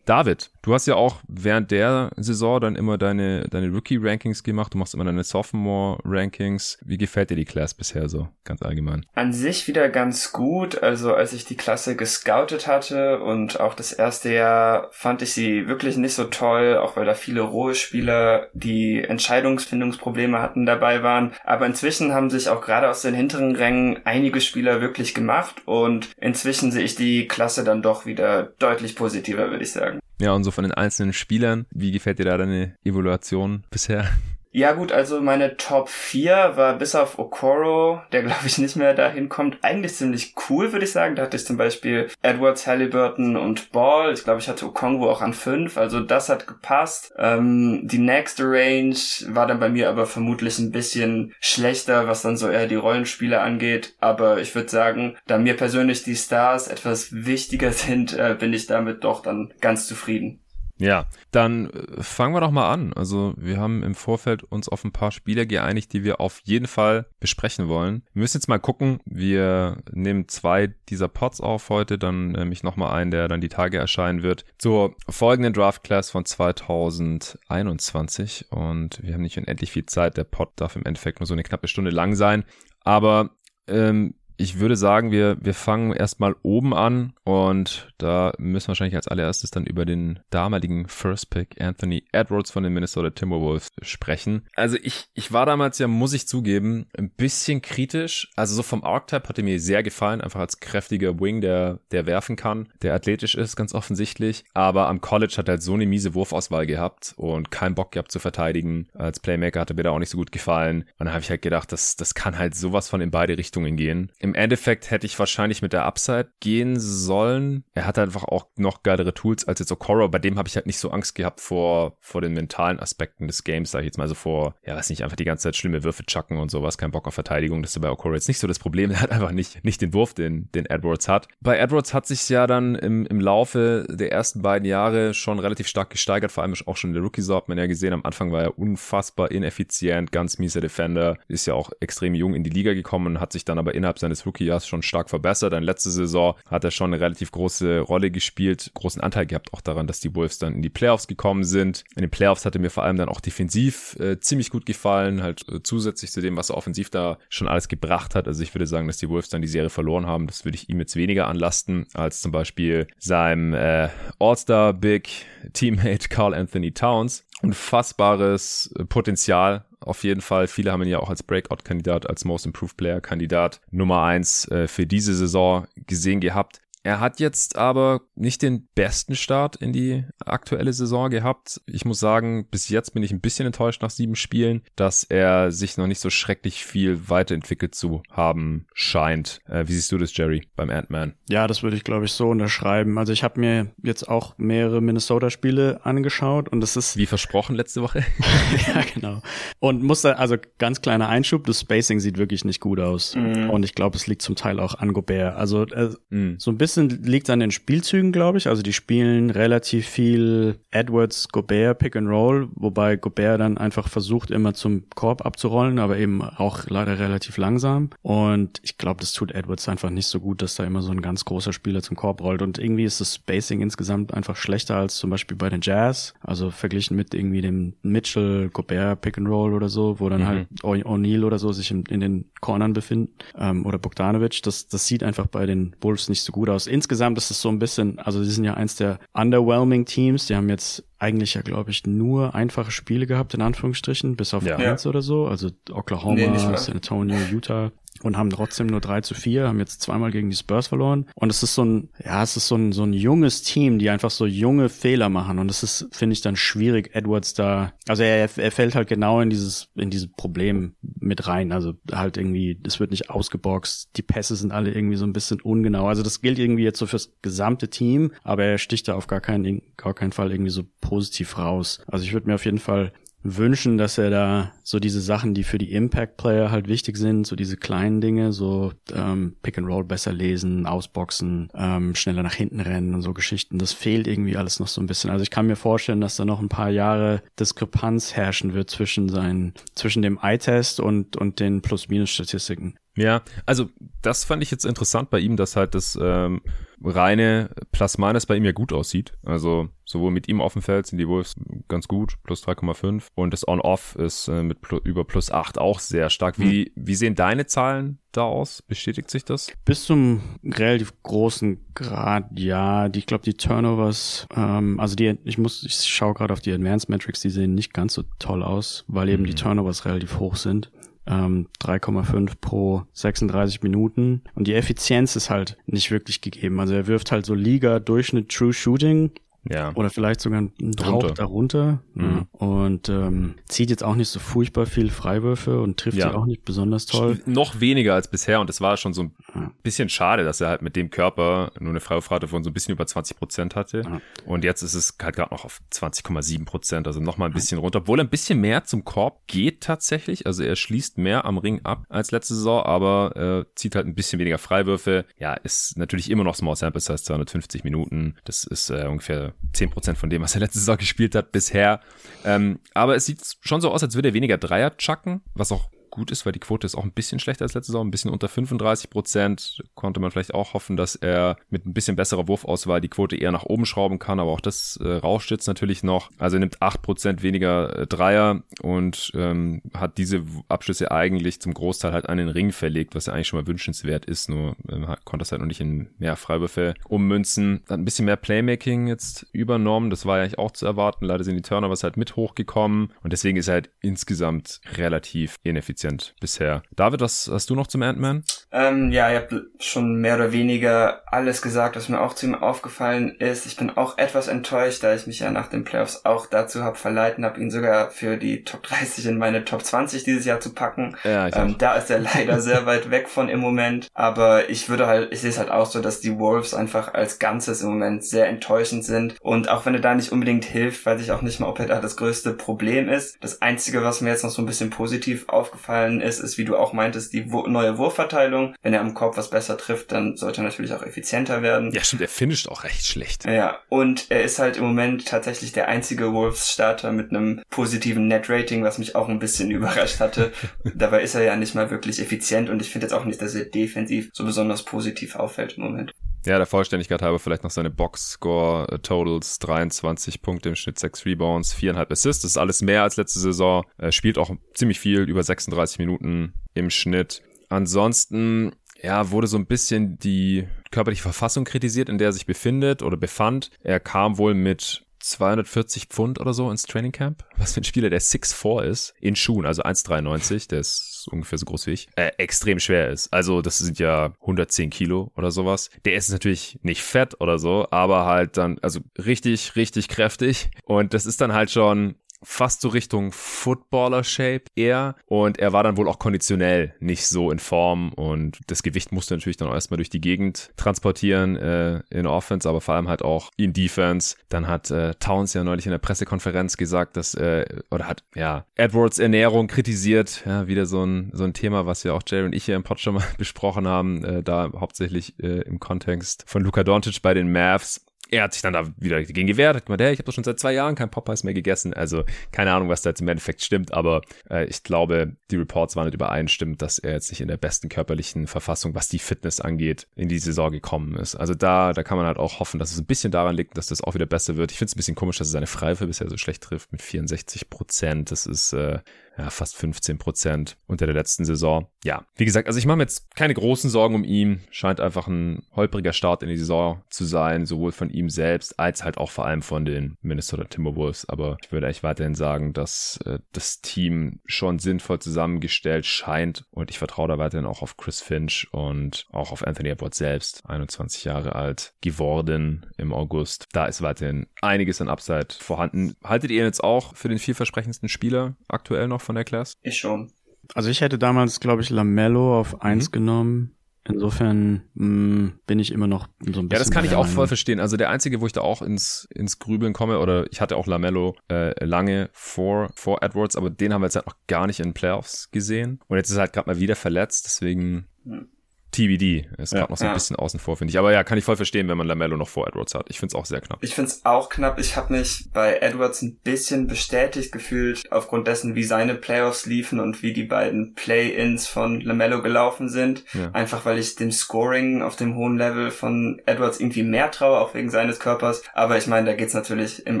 [0.04, 4.74] David, du hast ja auch während der Saison dann immer deine, deine Rookie-Rankings gemacht.
[4.74, 6.78] Du machst immer deine Sophomore-Rankings.
[6.84, 9.06] Wie gefällt dir die Class bisher so, ganz allgemein?
[9.14, 10.82] An sich wieder ganz gut.
[10.82, 15.68] Also als ich die Klasse gescoutet hatte und auch das erste Jahr fand ich sie
[15.68, 21.32] wirklich nicht so toll, auch weil da viele rohe Spieler, die Entscheidungsfindungsprobleme hatten, dabei waren.
[21.44, 26.08] Aber inzwischen haben sich auch gerade aus den hinteren Rängen einige Spieler wirklich gemacht und
[26.16, 29.99] inzwischen sehe ich die Klasse dann doch wieder deutlich positiver, würde ich sagen.
[30.20, 34.06] Ja, und so von den einzelnen Spielern, wie gefällt dir da deine Evaluation bisher?
[34.52, 38.94] Ja gut, also meine Top 4 war bis auf Okoro, der glaube ich nicht mehr
[38.94, 41.14] dahin kommt, eigentlich ziemlich cool, würde ich sagen.
[41.14, 44.12] Da hatte ich zum Beispiel Edwards, Halliburton und Ball.
[44.12, 47.12] Ich glaube, ich hatte Okongwu auch an 5, also das hat gepasst.
[47.16, 48.96] Ähm, die nächste Range
[49.28, 53.40] war dann bei mir aber vermutlich ein bisschen schlechter, was dann so eher die Rollenspiele
[53.40, 53.94] angeht.
[54.00, 58.66] Aber ich würde sagen, da mir persönlich die Stars etwas wichtiger sind, äh, bin ich
[58.66, 60.40] damit doch dann ganz zufrieden.
[60.80, 62.92] Ja, dann äh, fangen wir doch mal an.
[62.94, 66.66] Also wir haben im Vorfeld uns auf ein paar Spieler geeinigt, die wir auf jeden
[66.66, 68.02] Fall besprechen wollen.
[68.14, 69.00] Wir müssen jetzt mal gucken.
[69.04, 73.76] Wir nehmen zwei dieser Pots auf heute, dann nämlich nochmal einen, der dann die Tage
[73.76, 78.46] erscheinen wird, zur folgenden Draft Class von 2021.
[78.50, 80.16] Und wir haben nicht unendlich viel Zeit.
[80.16, 82.44] Der Pot darf im Endeffekt nur so eine knappe Stunde lang sein.
[82.82, 83.32] Aber
[83.68, 88.96] ähm, ich würde sagen, wir, wir fangen erstmal oben an und da müssen wir wahrscheinlich
[88.96, 94.46] als allererstes dann über den damaligen First Pick Anthony Edwards von den Minnesota Timberwolves sprechen.
[94.56, 98.30] Also ich, ich war damals ja, muss ich zugeben, ein bisschen kritisch.
[98.34, 102.06] Also so vom Archetype hat er mir sehr gefallen, einfach als kräftiger Wing, der, der
[102.06, 104.44] werfen kann, der athletisch ist, ganz offensichtlich.
[104.54, 108.10] Aber am College hat er halt so eine miese Wurfauswahl gehabt und keinen Bock gehabt
[108.10, 108.88] zu verteidigen.
[108.94, 110.86] Als Playmaker hat er mir da auch nicht so gut gefallen.
[110.98, 113.76] Und dann habe ich halt gedacht, das, das kann halt sowas von in beide Richtungen
[113.76, 114.10] gehen.
[114.18, 117.64] Im im Endeffekt hätte ich wahrscheinlich mit der Upside gehen sollen.
[117.74, 120.08] Er hat einfach auch noch geilere Tools als jetzt Okoro.
[120.08, 123.42] Bei dem habe ich halt nicht so Angst gehabt vor, vor den mentalen Aspekten des
[123.42, 125.82] Games, sage ich jetzt mal so vor, ja, weiß nicht, einfach die ganze Zeit schlimme
[125.82, 127.60] Würfe chucken und sowas, kein Bock auf Verteidigung.
[127.60, 128.90] Das ist bei Okoro jetzt nicht so das Problem.
[129.00, 131.26] Er hat einfach nicht, nicht den Wurf, den, den Edwards hat.
[131.40, 135.66] Bei Edwards hat sich ja dann im, im Laufe der ersten beiden Jahre schon relativ
[135.68, 138.30] stark gesteigert, vor allem auch schon in der Rookie-Saison hat man ja gesehen, am Anfang
[138.30, 142.74] war er unfassbar ineffizient, ganz mieser Defender, ist ja auch extrem jung in die Liga
[142.74, 145.52] gekommen, hat sich dann aber innerhalb seines des Rookie-Jahres schon stark verbessert.
[145.52, 149.60] In letzte Saison hat er schon eine relativ große Rolle gespielt, großen Anteil gehabt auch
[149.60, 151.84] daran, dass die Wolves dann in die Playoffs gekommen sind.
[151.96, 155.48] In den Playoffs hatte mir vor allem dann auch defensiv äh, ziemlich gut gefallen, halt
[155.48, 158.28] äh, zusätzlich zu dem, was er offensiv da schon alles gebracht hat.
[158.28, 160.26] Also ich würde sagen, dass die Wolves dann die Serie verloren haben.
[160.26, 165.08] Das würde ich ihm jetzt weniger anlasten als zum Beispiel seinem äh, All-Star-Big
[165.52, 167.24] Teammate Carl Anthony Towns.
[167.42, 170.46] Unfassbares Potenzial auf jeden Fall.
[170.46, 174.86] Viele haben ihn ja auch als Breakout-Kandidat, als Most Improved Player-Kandidat Nummer eins äh, für
[174.86, 176.60] diese Saison gesehen gehabt.
[176.82, 181.60] Er hat jetzt aber nicht den besten Start in die aktuelle Saison gehabt.
[181.66, 185.52] Ich muss sagen, bis jetzt bin ich ein bisschen enttäuscht nach sieben Spielen, dass er
[185.52, 189.40] sich noch nicht so schrecklich viel weiterentwickelt zu haben scheint.
[189.46, 191.14] Äh, wie siehst du das, Jerry, beim Ant-Man?
[191.28, 192.96] Ja, das würde ich, glaube ich, so unterschreiben.
[192.96, 196.96] Also ich habe mir jetzt auch mehrere Minnesota-Spiele angeschaut und das ist...
[196.96, 198.04] Wie versprochen letzte Woche.
[198.68, 199.22] ja, genau.
[199.58, 203.14] Und musste, also ganz kleiner Einschub, das Spacing sieht wirklich nicht gut aus.
[203.14, 203.50] Mm.
[203.50, 205.36] Und ich glaube, es liegt zum Teil auch an Gobert.
[205.36, 206.36] Also äh, mm.
[206.38, 208.48] so ein bisschen bisschen liegt an den Spielzügen, glaube ich.
[208.48, 214.30] Also die spielen relativ viel Edwards, Gobert, Pick and Roll, wobei Gobert dann einfach versucht,
[214.30, 217.90] immer zum Korb abzurollen, aber eben auch leider relativ langsam.
[218.02, 221.02] Und ich glaube, das tut Edwards einfach nicht so gut, dass da immer so ein
[221.02, 222.42] ganz großer Spieler zum Korb rollt.
[222.42, 226.14] Und irgendwie ist das Spacing insgesamt einfach schlechter als zum Beispiel bei den Jazz.
[226.20, 230.26] Also verglichen mit irgendwie dem Mitchell, Gobert, Pick and Roll oder so, wo dann mhm.
[230.26, 234.42] halt O'Neal oder so sich in, in den Cornern befinden ähm, oder Bogdanovic.
[234.42, 236.59] Das, das sieht einfach bei den Wolves nicht so gut aus.
[236.66, 240.26] Insgesamt ist es so ein bisschen, also sie sind ja eins der underwhelming Teams.
[240.26, 244.44] Die haben jetzt eigentlich ja, glaube ich, nur einfache Spiele gehabt, in Anführungsstrichen, bis auf
[244.44, 244.56] ja.
[244.56, 245.26] eins oder so.
[245.26, 247.72] Also Oklahoma, nee, San Antonio, Utah
[248.02, 251.06] und haben trotzdem nur 3 zu 4, haben jetzt zweimal gegen die Spurs verloren.
[251.14, 253.90] Und es ist so ein, ja, es ist so ein, so ein junges Team, die
[253.90, 255.38] einfach so junge Fehler machen.
[255.38, 259.20] Und es ist, finde ich, dann schwierig, Edwards da, also er, er fällt halt genau
[259.20, 261.52] in dieses, in dieses Problem mit rein.
[261.52, 265.40] Also halt irgendwie, es wird nicht ausgeboxt, die Pässe sind alle irgendwie so ein bisschen
[265.40, 265.86] ungenau.
[265.86, 269.20] Also das gilt irgendwie jetzt so fürs gesamte Team, aber er sticht da auf gar
[269.20, 271.82] keinen, gar keinen Fall irgendwie so positiv raus.
[271.86, 275.44] Also ich würde mir auf jeden Fall wünschen, dass er da so diese Sachen, die
[275.44, 279.84] für die Impact-Player halt wichtig sind, so diese kleinen Dinge, so ähm, Pick and Roll
[279.84, 284.60] besser lesen, ausboxen, ähm, schneller nach hinten rennen und so Geschichten, das fehlt irgendwie alles
[284.60, 285.10] noch so ein bisschen.
[285.10, 289.08] Also ich kann mir vorstellen, dass da noch ein paar Jahre Diskrepanz herrschen wird zwischen
[289.08, 292.74] seinen, zwischen dem Eye-Test und, und den Plus-Minus-Statistiken.
[292.96, 293.68] Ja, also
[294.02, 296.42] das fand ich jetzt interessant bei ihm, dass halt das ähm,
[296.82, 299.12] reine Plus-Minus bei ihm ja gut aussieht.
[299.24, 301.34] Also sowohl mit ihm auf dem Feld sind die Wolves
[301.68, 305.78] ganz gut, plus 3,5 und das On-Off ist äh, mit plus, über plus 8 auch
[305.78, 306.38] sehr stark.
[306.38, 306.86] Wie, mhm.
[306.86, 308.62] wie sehen deine Zahlen da aus?
[308.62, 309.52] Bestätigt sich das?
[309.64, 312.88] Bis zum relativ großen Grad, ja.
[312.88, 316.52] Die, ich glaube, die Turnovers, ähm, also die, ich muss, ich schaue gerade auf die
[316.52, 319.26] Advanced Metrics, die sehen nicht ganz so toll aus, weil eben mhm.
[319.26, 320.72] die Turnovers relativ hoch sind
[321.10, 324.22] ähm, 3,5 pro 36 Minuten.
[324.34, 326.60] Und die Effizienz ist halt nicht wirklich gegeben.
[326.60, 329.10] Also er wirft halt so Liga-Durchschnitt True Shooting
[329.48, 329.72] ja.
[329.74, 330.52] Oder vielleicht sogar ein
[330.84, 331.82] Hauch darunter.
[331.94, 332.26] Mhm.
[332.32, 336.10] Und ähm, zieht jetzt auch nicht so furchtbar viel Freiwürfe und trifft ja.
[336.10, 337.20] sie auch nicht besonders toll.
[337.24, 338.40] Noch weniger als bisher.
[338.40, 339.50] Und das war schon so ein ja.
[339.62, 342.72] bisschen schade, dass er halt mit dem Körper nur eine Freiwurfrate von so ein bisschen
[342.72, 343.82] über 20 Prozent hatte.
[343.82, 344.00] Ja.
[344.26, 346.86] Und jetzt ist es halt gerade noch auf 20,7 Prozent.
[346.86, 347.78] Also noch mal ein bisschen runter.
[347.80, 350.26] Obwohl er ein bisschen mehr zum Korb geht tatsächlich.
[350.26, 353.94] Also er schließt mehr am Ring ab als letzte Saison, aber äh, zieht halt ein
[353.94, 355.06] bisschen weniger Freiwürfe.
[355.18, 358.16] Ja, ist natürlich immer noch Small Sample, heißt 250 Minuten.
[358.24, 361.80] Das ist äh, ungefähr zehn Prozent von dem, was er letzte Saison gespielt hat bisher.
[362.24, 365.70] Ähm, aber es sieht schon so aus, als würde er weniger Dreier chucken, was auch
[365.90, 368.10] gut ist, weil die Quote ist auch ein bisschen schlechter als letzte Saison, ein bisschen
[368.10, 369.62] unter 35 Prozent.
[369.74, 373.32] Konnte man vielleicht auch hoffen, dass er mit ein bisschen besserer Wurfauswahl die Quote eher
[373.32, 376.10] nach oben schrauben kann, aber auch das äh, rauscht jetzt natürlich noch.
[376.18, 381.54] Also er nimmt 8 Prozent weniger äh, Dreier und ähm, hat diese Abschlüsse eigentlich zum
[381.54, 384.86] Großteil halt an den Ring verlegt, was ja eigentlich schon mal wünschenswert ist, nur ähm,
[385.04, 387.62] konnte das halt noch nicht in mehr Freiwürfe ummünzen.
[387.68, 391.04] Hat ein bisschen mehr Playmaking jetzt übernommen, das war ja eigentlich auch zu erwarten.
[391.04, 395.79] Leider sind die Turnovers halt mit hochgekommen und deswegen ist er halt insgesamt relativ ineffizient
[395.80, 396.62] effizient bisher.
[396.76, 398.24] David, was hast du noch zum Ant-Man?
[398.52, 402.34] Ähm, ja, ihr habt schon mehr oder weniger alles gesagt, was mir auch zu ihm
[402.34, 403.46] aufgefallen ist.
[403.46, 406.76] Ich bin auch etwas enttäuscht, da ich mich ja nach den Playoffs auch dazu habe
[406.76, 410.52] verleiten, habe ihn sogar für die Top 30 in meine Top 20 dieses Jahr zu
[410.52, 410.96] packen.
[411.04, 413.88] Ja, ich ähm, da ist er leider sehr weit weg von im Moment.
[413.94, 417.18] Aber ich würde halt, ich sehe es halt auch so, dass die Wolves einfach als
[417.18, 419.16] Ganzes im Moment sehr enttäuschend sind.
[419.20, 421.66] Und auch wenn er da nicht unbedingt hilft, weiß ich auch nicht mal, ob er
[421.66, 423.16] da das größte Problem ist.
[423.20, 426.44] Das Einzige, was mir jetzt noch so ein bisschen positiv aufgefallen aufgefallen ist, ist, wie
[426.44, 428.54] du auch meintest, die neue Wurfverteilung.
[428.62, 431.72] Wenn er am Korb was besser trifft, dann sollte er natürlich auch effizienter werden.
[431.72, 433.24] Ja, stimmt, er finisht auch recht schlecht.
[433.24, 438.64] Ja, und er ist halt im Moment tatsächlich der einzige Wolves-Starter mit einem positiven Net-Rating,
[438.64, 440.32] was mich auch ein bisschen überrascht hatte.
[440.74, 443.34] Dabei ist er ja nicht mal wirklich effizient und ich finde jetzt auch nicht, dass
[443.34, 445.92] er defensiv so besonders positiv auffällt im Moment.
[446.26, 449.38] Ja, der Vollständigkeit halber vielleicht noch seine Box-Score-Totals.
[449.38, 452.22] 23 Punkte im Schnitt, 6 Rebounds, 4,5 Assists.
[452.22, 453.64] Das ist alles mehr als letzte Saison.
[453.78, 457.22] Er spielt auch ziemlich viel, über 36 Minuten im Schnitt.
[457.48, 458.52] Ansonsten,
[458.82, 462.96] ja, wurde so ein bisschen die körperliche Verfassung kritisiert, in der er sich befindet oder
[462.96, 463.50] befand.
[463.62, 467.24] Er kam wohl mit 240 Pfund oder so ins Training Camp.
[467.36, 471.46] Was für ein Spieler, der 6'4 ist, in Schuhen, also 1,93, der ist ungefähr so
[471.46, 473.12] groß wie ich, äh, extrem schwer ist.
[473.12, 475.70] Also das sind ja 110 Kilo oder sowas.
[475.84, 480.50] Der ist natürlich nicht fett oder so, aber halt dann, also richtig, richtig kräftig.
[480.64, 484.96] Und das ist dann halt schon fast so Richtung Footballer-Shape eher.
[485.06, 489.14] Und er war dann wohl auch konditionell nicht so in Form und das Gewicht musste
[489.14, 493.02] natürlich dann auch erstmal durch die Gegend transportieren äh, in Offense, aber vor allem halt
[493.02, 494.16] auch in Defense.
[494.28, 498.44] Dann hat äh, Towns ja neulich in der Pressekonferenz gesagt, dass, äh, oder hat, ja,
[498.56, 500.22] Edwards Ernährung kritisiert.
[500.26, 502.62] Ja, wieder so ein, so ein Thema, was ja auch Jerry und ich hier im
[502.62, 507.14] Pod schon mal besprochen haben, äh, da hauptsächlich äh, im Kontext von Luka Doncic bei
[507.14, 510.06] den Mavs er hat sich dann da wieder dagegen gewehrt, hat gemeint, hey, ich habe
[510.06, 511.74] doch schon seit zwei Jahren kein Popeyes mehr gegessen.
[511.74, 515.76] Also keine Ahnung, was da jetzt im Endeffekt stimmt, aber äh, ich glaube, die Reports
[515.76, 519.40] waren nicht übereinstimmend, dass er jetzt nicht in der besten körperlichen Verfassung, was die Fitness
[519.40, 521.14] angeht, in die Saison gekommen ist.
[521.14, 523.68] Also da, da kann man halt auch hoffen, dass es ein bisschen daran liegt, dass
[523.68, 524.50] das auch wieder besser wird.
[524.50, 526.82] Ich finde es ein bisschen komisch, dass er seine Freiwürfe bisher so schlecht trifft mit
[526.82, 528.10] 64 Prozent.
[528.10, 528.80] Das ist äh,
[529.20, 531.68] ja, fast 15 Prozent unter der letzten Saison.
[531.84, 534.40] Ja, wie gesagt, also ich mache mir jetzt keine großen Sorgen um ihn.
[534.50, 538.82] Scheint einfach ein holpriger Start in die Saison zu sein, sowohl von ihm selbst als
[538.82, 541.06] halt auch vor allem von den Minnesota Timberwolves.
[541.08, 546.70] Aber ich würde echt weiterhin sagen, dass äh, das Team schon sinnvoll zusammengestellt scheint und
[546.70, 551.04] ich vertraue da weiterhin auch auf Chris Finch und auch auf Anthony Edwards selbst, 21
[551.04, 553.48] Jahre alt geworden im August.
[553.52, 555.94] Da ist weiterhin einiges an Upside vorhanden.
[556.02, 559.54] Haltet ihr ihn jetzt auch für den vielversprechendsten Spieler aktuell noch von der Class?
[559.62, 560.12] Ich schon.
[560.54, 562.92] Also ich hätte damals, glaube ich, Lamello auf eins mhm.
[562.92, 563.56] genommen.
[563.88, 566.50] Insofern mh, mm, bin ich immer noch so ein bisschen.
[566.52, 567.58] Ja, das kann ich auch voll verstehen.
[567.58, 570.68] Also der einzige, wo ich da auch ins, ins Grübeln komme, oder ich hatte auch
[570.68, 574.60] Lamello äh, lange vor, vor Edwards, aber den haben wir jetzt halt noch gar nicht
[574.60, 575.80] in Playoffs gesehen.
[575.88, 577.88] Und jetzt ist er halt gerade mal wieder verletzt, deswegen.
[578.04, 578.28] Mhm.
[578.70, 579.94] TBD ist gerade ja, noch so ein ja.
[579.94, 580.78] bisschen außen vor, finde ich.
[580.78, 582.86] Aber ja, kann ich voll verstehen, wenn man Lamello noch vor Edwards hat.
[582.88, 583.58] Ich finde es auch sehr knapp.
[583.62, 584.58] Ich finde es auch knapp.
[584.58, 589.80] Ich habe mich bei Edwards ein bisschen bestätigt gefühlt, aufgrund dessen, wie seine Playoffs liefen
[589.80, 593.04] und wie die beiden Play-Ins von Lamello gelaufen sind.
[593.12, 593.30] Ja.
[593.32, 597.54] Einfach weil ich dem Scoring auf dem hohen Level von Edwards irgendwie mehr traue, auch
[597.54, 598.42] wegen seines Körpers.
[598.54, 600.00] Aber ich meine, da geht's natürlich im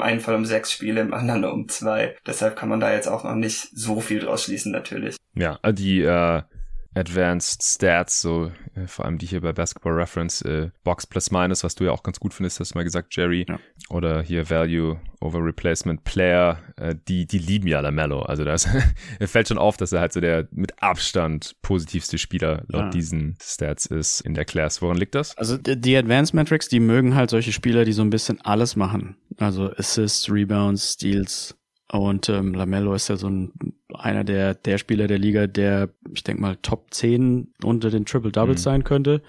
[0.00, 2.16] einen Fall um sechs Spiele, im anderen um zwei.
[2.26, 5.16] Deshalb kann man da jetzt auch noch nicht so viel draus schließen, natürlich.
[5.34, 6.42] Ja, die äh,
[6.94, 11.62] Advanced Stats, so äh, vor allem die hier bei Basketball Reference, äh, Box plus Minus,
[11.62, 13.46] was du ja auch ganz gut findest, hast du mal gesagt, Jerry.
[13.48, 13.60] Ja.
[13.90, 18.22] Oder hier Value over Replacement Player, äh, die, die lieben ja Lamello.
[18.22, 18.56] Also da
[19.20, 22.90] fällt schon auf, dass er halt so der mit Abstand positivste Spieler laut ja.
[22.90, 24.82] diesen Stats ist in der Class.
[24.82, 25.36] Woran liegt das?
[25.36, 29.16] Also die Advanced Metrics, die mögen halt solche Spieler, die so ein bisschen alles machen.
[29.38, 31.56] Also Assists, Rebounds, Steals,
[31.92, 33.52] und ähm, Lamello ist ja so ein,
[33.92, 38.30] einer der, der Spieler der Liga, der, ich denke mal, Top 10 unter den Triple
[38.30, 38.64] Doubles mhm.
[38.64, 39.22] sein könnte,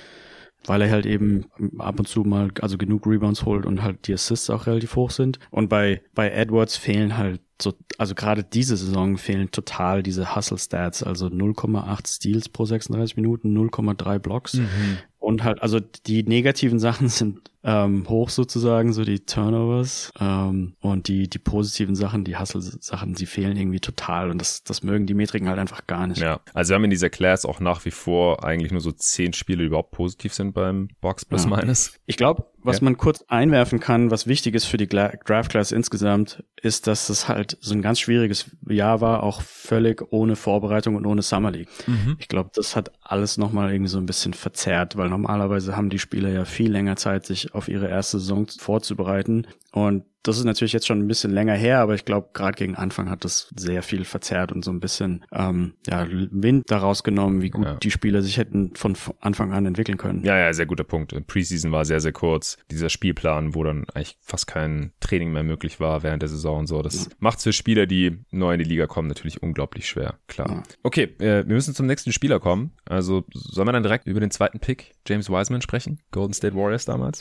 [0.66, 1.46] weil er halt eben
[1.80, 5.10] ab und zu mal also genug Rebounds holt und halt die Assists auch relativ hoch
[5.10, 5.40] sind.
[5.50, 10.58] Und bei, bei Edwards fehlen halt so, also gerade diese Saison fehlen total diese Hustle
[10.58, 14.56] Stats, also 0,8 Steals pro 36 Minuten, 0,3 Blocks.
[14.56, 14.98] Mhm.
[15.18, 21.08] Und halt, also die negativen Sachen sind ähm, hoch sozusagen, so die Turnovers ähm, und
[21.08, 25.14] die die positiven Sachen, die Hustle-Sachen, sie fehlen irgendwie total und das das mögen die
[25.14, 26.22] Metriken halt einfach gar nicht.
[26.22, 29.34] Ja, also wir haben in dieser Class auch nach wie vor eigentlich nur so zehn
[29.34, 31.56] Spiele, die überhaupt positiv sind beim Box plus ja.
[31.56, 31.94] minus.
[32.06, 32.86] Ich glaube, was ja.
[32.86, 37.28] man kurz einwerfen kann, was wichtig ist für die Draft Class insgesamt, ist, dass es
[37.28, 41.70] halt so ein ganz schwieriges Jahr war, auch völlig ohne Vorbereitung und ohne Summer League.
[41.88, 42.18] Mhm.
[42.20, 46.00] Ich glaube, das hat alles nochmal irgendwie so ein bisschen verzerrt, weil normalerweise haben die
[46.00, 49.48] Spieler ja viel länger Zeit, sich auf ihre erste Saison vorzubereiten.
[49.72, 52.76] Und das ist natürlich jetzt schon ein bisschen länger her, aber ich glaube, gerade gegen
[52.76, 57.42] Anfang hat das sehr viel verzerrt und so ein bisschen ähm, ja, Wind daraus genommen,
[57.42, 57.76] wie gut ja.
[57.76, 60.24] die Spieler sich hätten von Anfang an entwickeln können.
[60.24, 61.16] Ja, ja, sehr guter Punkt.
[61.28, 62.58] Preseason war sehr, sehr kurz.
[62.70, 66.68] Dieser Spielplan, wo dann eigentlich fast kein Training mehr möglich war während der Saison und
[66.68, 66.82] so.
[66.82, 67.12] Das ja.
[67.20, 70.20] macht es für Spieler, die neu in die Liga kommen, natürlich unglaublich schwer.
[70.28, 70.50] Klar.
[70.52, 70.64] Ja.
[70.84, 72.74] Okay, äh, wir müssen zum nächsten Spieler kommen.
[72.86, 76.00] Also sollen wir dann direkt über den zweiten Pick, James Wiseman, sprechen?
[76.12, 77.20] Golden State Warriors damals?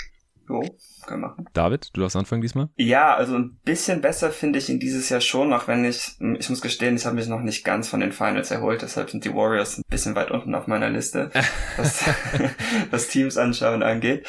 [0.52, 0.62] 哦。
[1.06, 1.46] Können machen.
[1.52, 2.68] David, du darfst anfangen diesmal?
[2.76, 6.50] Ja, also ein bisschen besser finde ich ihn dieses Jahr schon, auch wenn ich, ich
[6.50, 9.34] muss gestehen, ich habe mich noch nicht ganz von den Finals erholt, deshalb sind die
[9.34, 11.30] Warriors ein bisschen weit unten auf meiner Liste,
[11.76, 12.04] was,
[12.90, 14.26] was Teams anschauen angeht.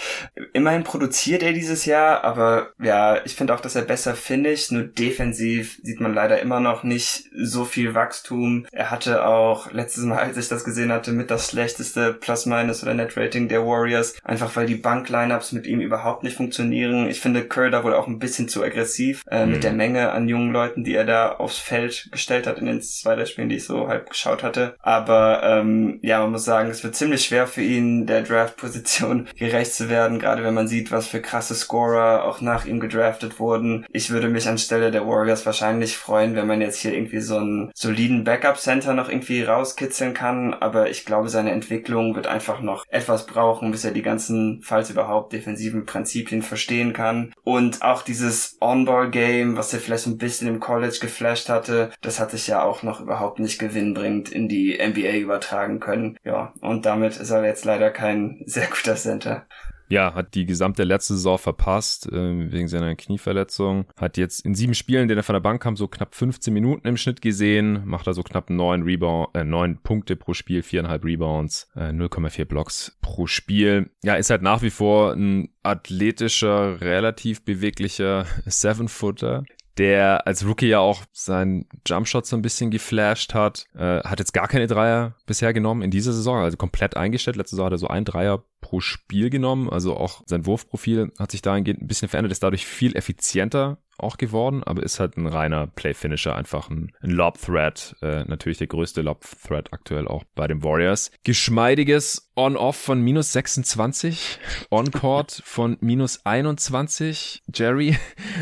[0.54, 4.84] Immerhin produziert er dieses Jahr, aber ja, ich finde auch, dass er besser finisht, nur
[4.84, 8.66] defensiv sieht man leider immer noch nicht so viel Wachstum.
[8.72, 12.94] Er hatte auch letztes Mal, als ich das gesehen hatte, mit das schlechteste Plus-Minus oder
[12.94, 17.10] Net-Rating der Warriors, einfach weil die Bank-Lineups mit ihm überhaupt nicht funktionieren funktionieren.
[17.10, 19.54] Ich finde Curry da wohl auch ein bisschen zu aggressiv äh, mhm.
[19.54, 22.82] mit der Menge an jungen Leuten, die er da aufs Feld gestellt hat in den
[22.82, 24.76] zwei der Spielen, die ich so halb geschaut hatte.
[24.80, 29.74] Aber ähm, ja, man muss sagen, es wird ziemlich schwer für ihn, der Draft-Position gerecht
[29.74, 33.86] zu werden, gerade wenn man sieht, was für krasse Scorer auch nach ihm gedraftet wurden.
[33.92, 37.72] Ich würde mich anstelle der Warriors wahrscheinlich freuen, wenn man jetzt hier irgendwie so einen
[37.74, 43.26] soliden Backup-Center noch irgendwie rauskitzeln kann, aber ich glaube, seine Entwicklung wird einfach noch etwas
[43.26, 47.34] brauchen, bis er die ganzen, falls überhaupt, defensiven Prinzipien Prinzipien verstehen kann.
[47.46, 52.32] Und auch dieses On-Ball-Game, was er vielleicht ein bisschen im College geflasht hatte, das hat
[52.32, 56.18] sich ja auch noch überhaupt nicht gewinnbringend in die NBA übertragen können.
[56.26, 59.46] Ja, und damit ist er jetzt leider kein sehr guter Center.
[59.92, 63.88] Ja, hat die gesamte letzte Saison verpasst, äh, wegen seiner Knieverletzung.
[63.98, 66.88] Hat jetzt in sieben Spielen, denen er von der Bank kam, so knapp 15 Minuten
[66.88, 67.82] im Schnitt gesehen.
[67.86, 72.98] Macht also knapp neun Rebound, äh, neun Punkte pro Spiel, viereinhalb Rebounds, äh, 0,4 Blocks
[73.02, 73.90] pro Spiel.
[74.02, 79.44] Ja, ist halt nach wie vor ein athletischer, relativ beweglicher Seven-Footer,
[79.78, 83.66] der als Rookie ja auch seinen Jumpshot so ein bisschen geflasht hat.
[83.76, 87.38] Äh, hat jetzt gar keine Dreier bisher genommen in dieser Saison, also komplett eingestellt.
[87.38, 89.70] Letzte Saison hat er so ein Dreier pro Spiel genommen.
[89.70, 94.18] Also auch sein Wurfprofil hat sich dahingehend ein bisschen verändert, ist dadurch viel effizienter auch
[94.18, 97.96] geworden, aber ist halt ein reiner Play-Finisher, einfach ein, ein Lob-Threat.
[98.02, 101.12] Äh, natürlich der größte Lob-Threat aktuell auch bei den Warriors.
[101.24, 104.40] Geschmeidiges On-Off von minus 26,
[104.72, 107.44] On-Court von minus 21.
[107.54, 107.98] Jerry,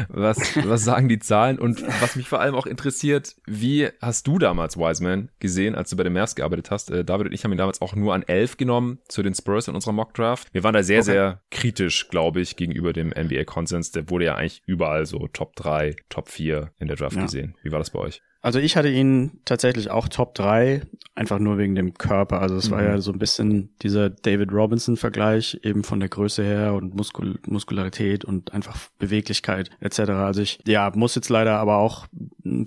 [0.08, 1.60] was, was sagen die Zahlen?
[1.60, 5.98] Und was mich vor allem auch interessiert, wie hast du damals Wiseman gesehen, als du
[5.98, 6.92] bei den Mavs gearbeitet hast?
[6.92, 9.68] Äh, David und ich haben ihn damals auch nur an 11 genommen zu den Spurs
[9.68, 10.48] in unserer Mock-Draft.
[10.54, 11.12] Wir waren da sehr, okay.
[11.12, 13.92] sehr kritisch, glaube ich, gegenüber dem NBA-Konsens.
[13.92, 17.24] Der wurde ja eigentlich überall so Top 3, Top 4 in der Draft ja.
[17.24, 17.56] gesehen.
[17.64, 18.22] Wie war das bei euch?
[18.42, 20.82] Also ich hatte ihn tatsächlich auch Top 3,
[21.14, 22.42] einfach nur wegen dem Körper.
[22.42, 22.74] Also es mhm.
[22.74, 27.38] war ja so ein bisschen dieser David Robinson-Vergleich, eben von der Größe her und Muskul
[27.46, 30.00] Muskularität und einfach Beweglichkeit etc.
[30.12, 32.08] Also ich ja, muss jetzt leider aber auch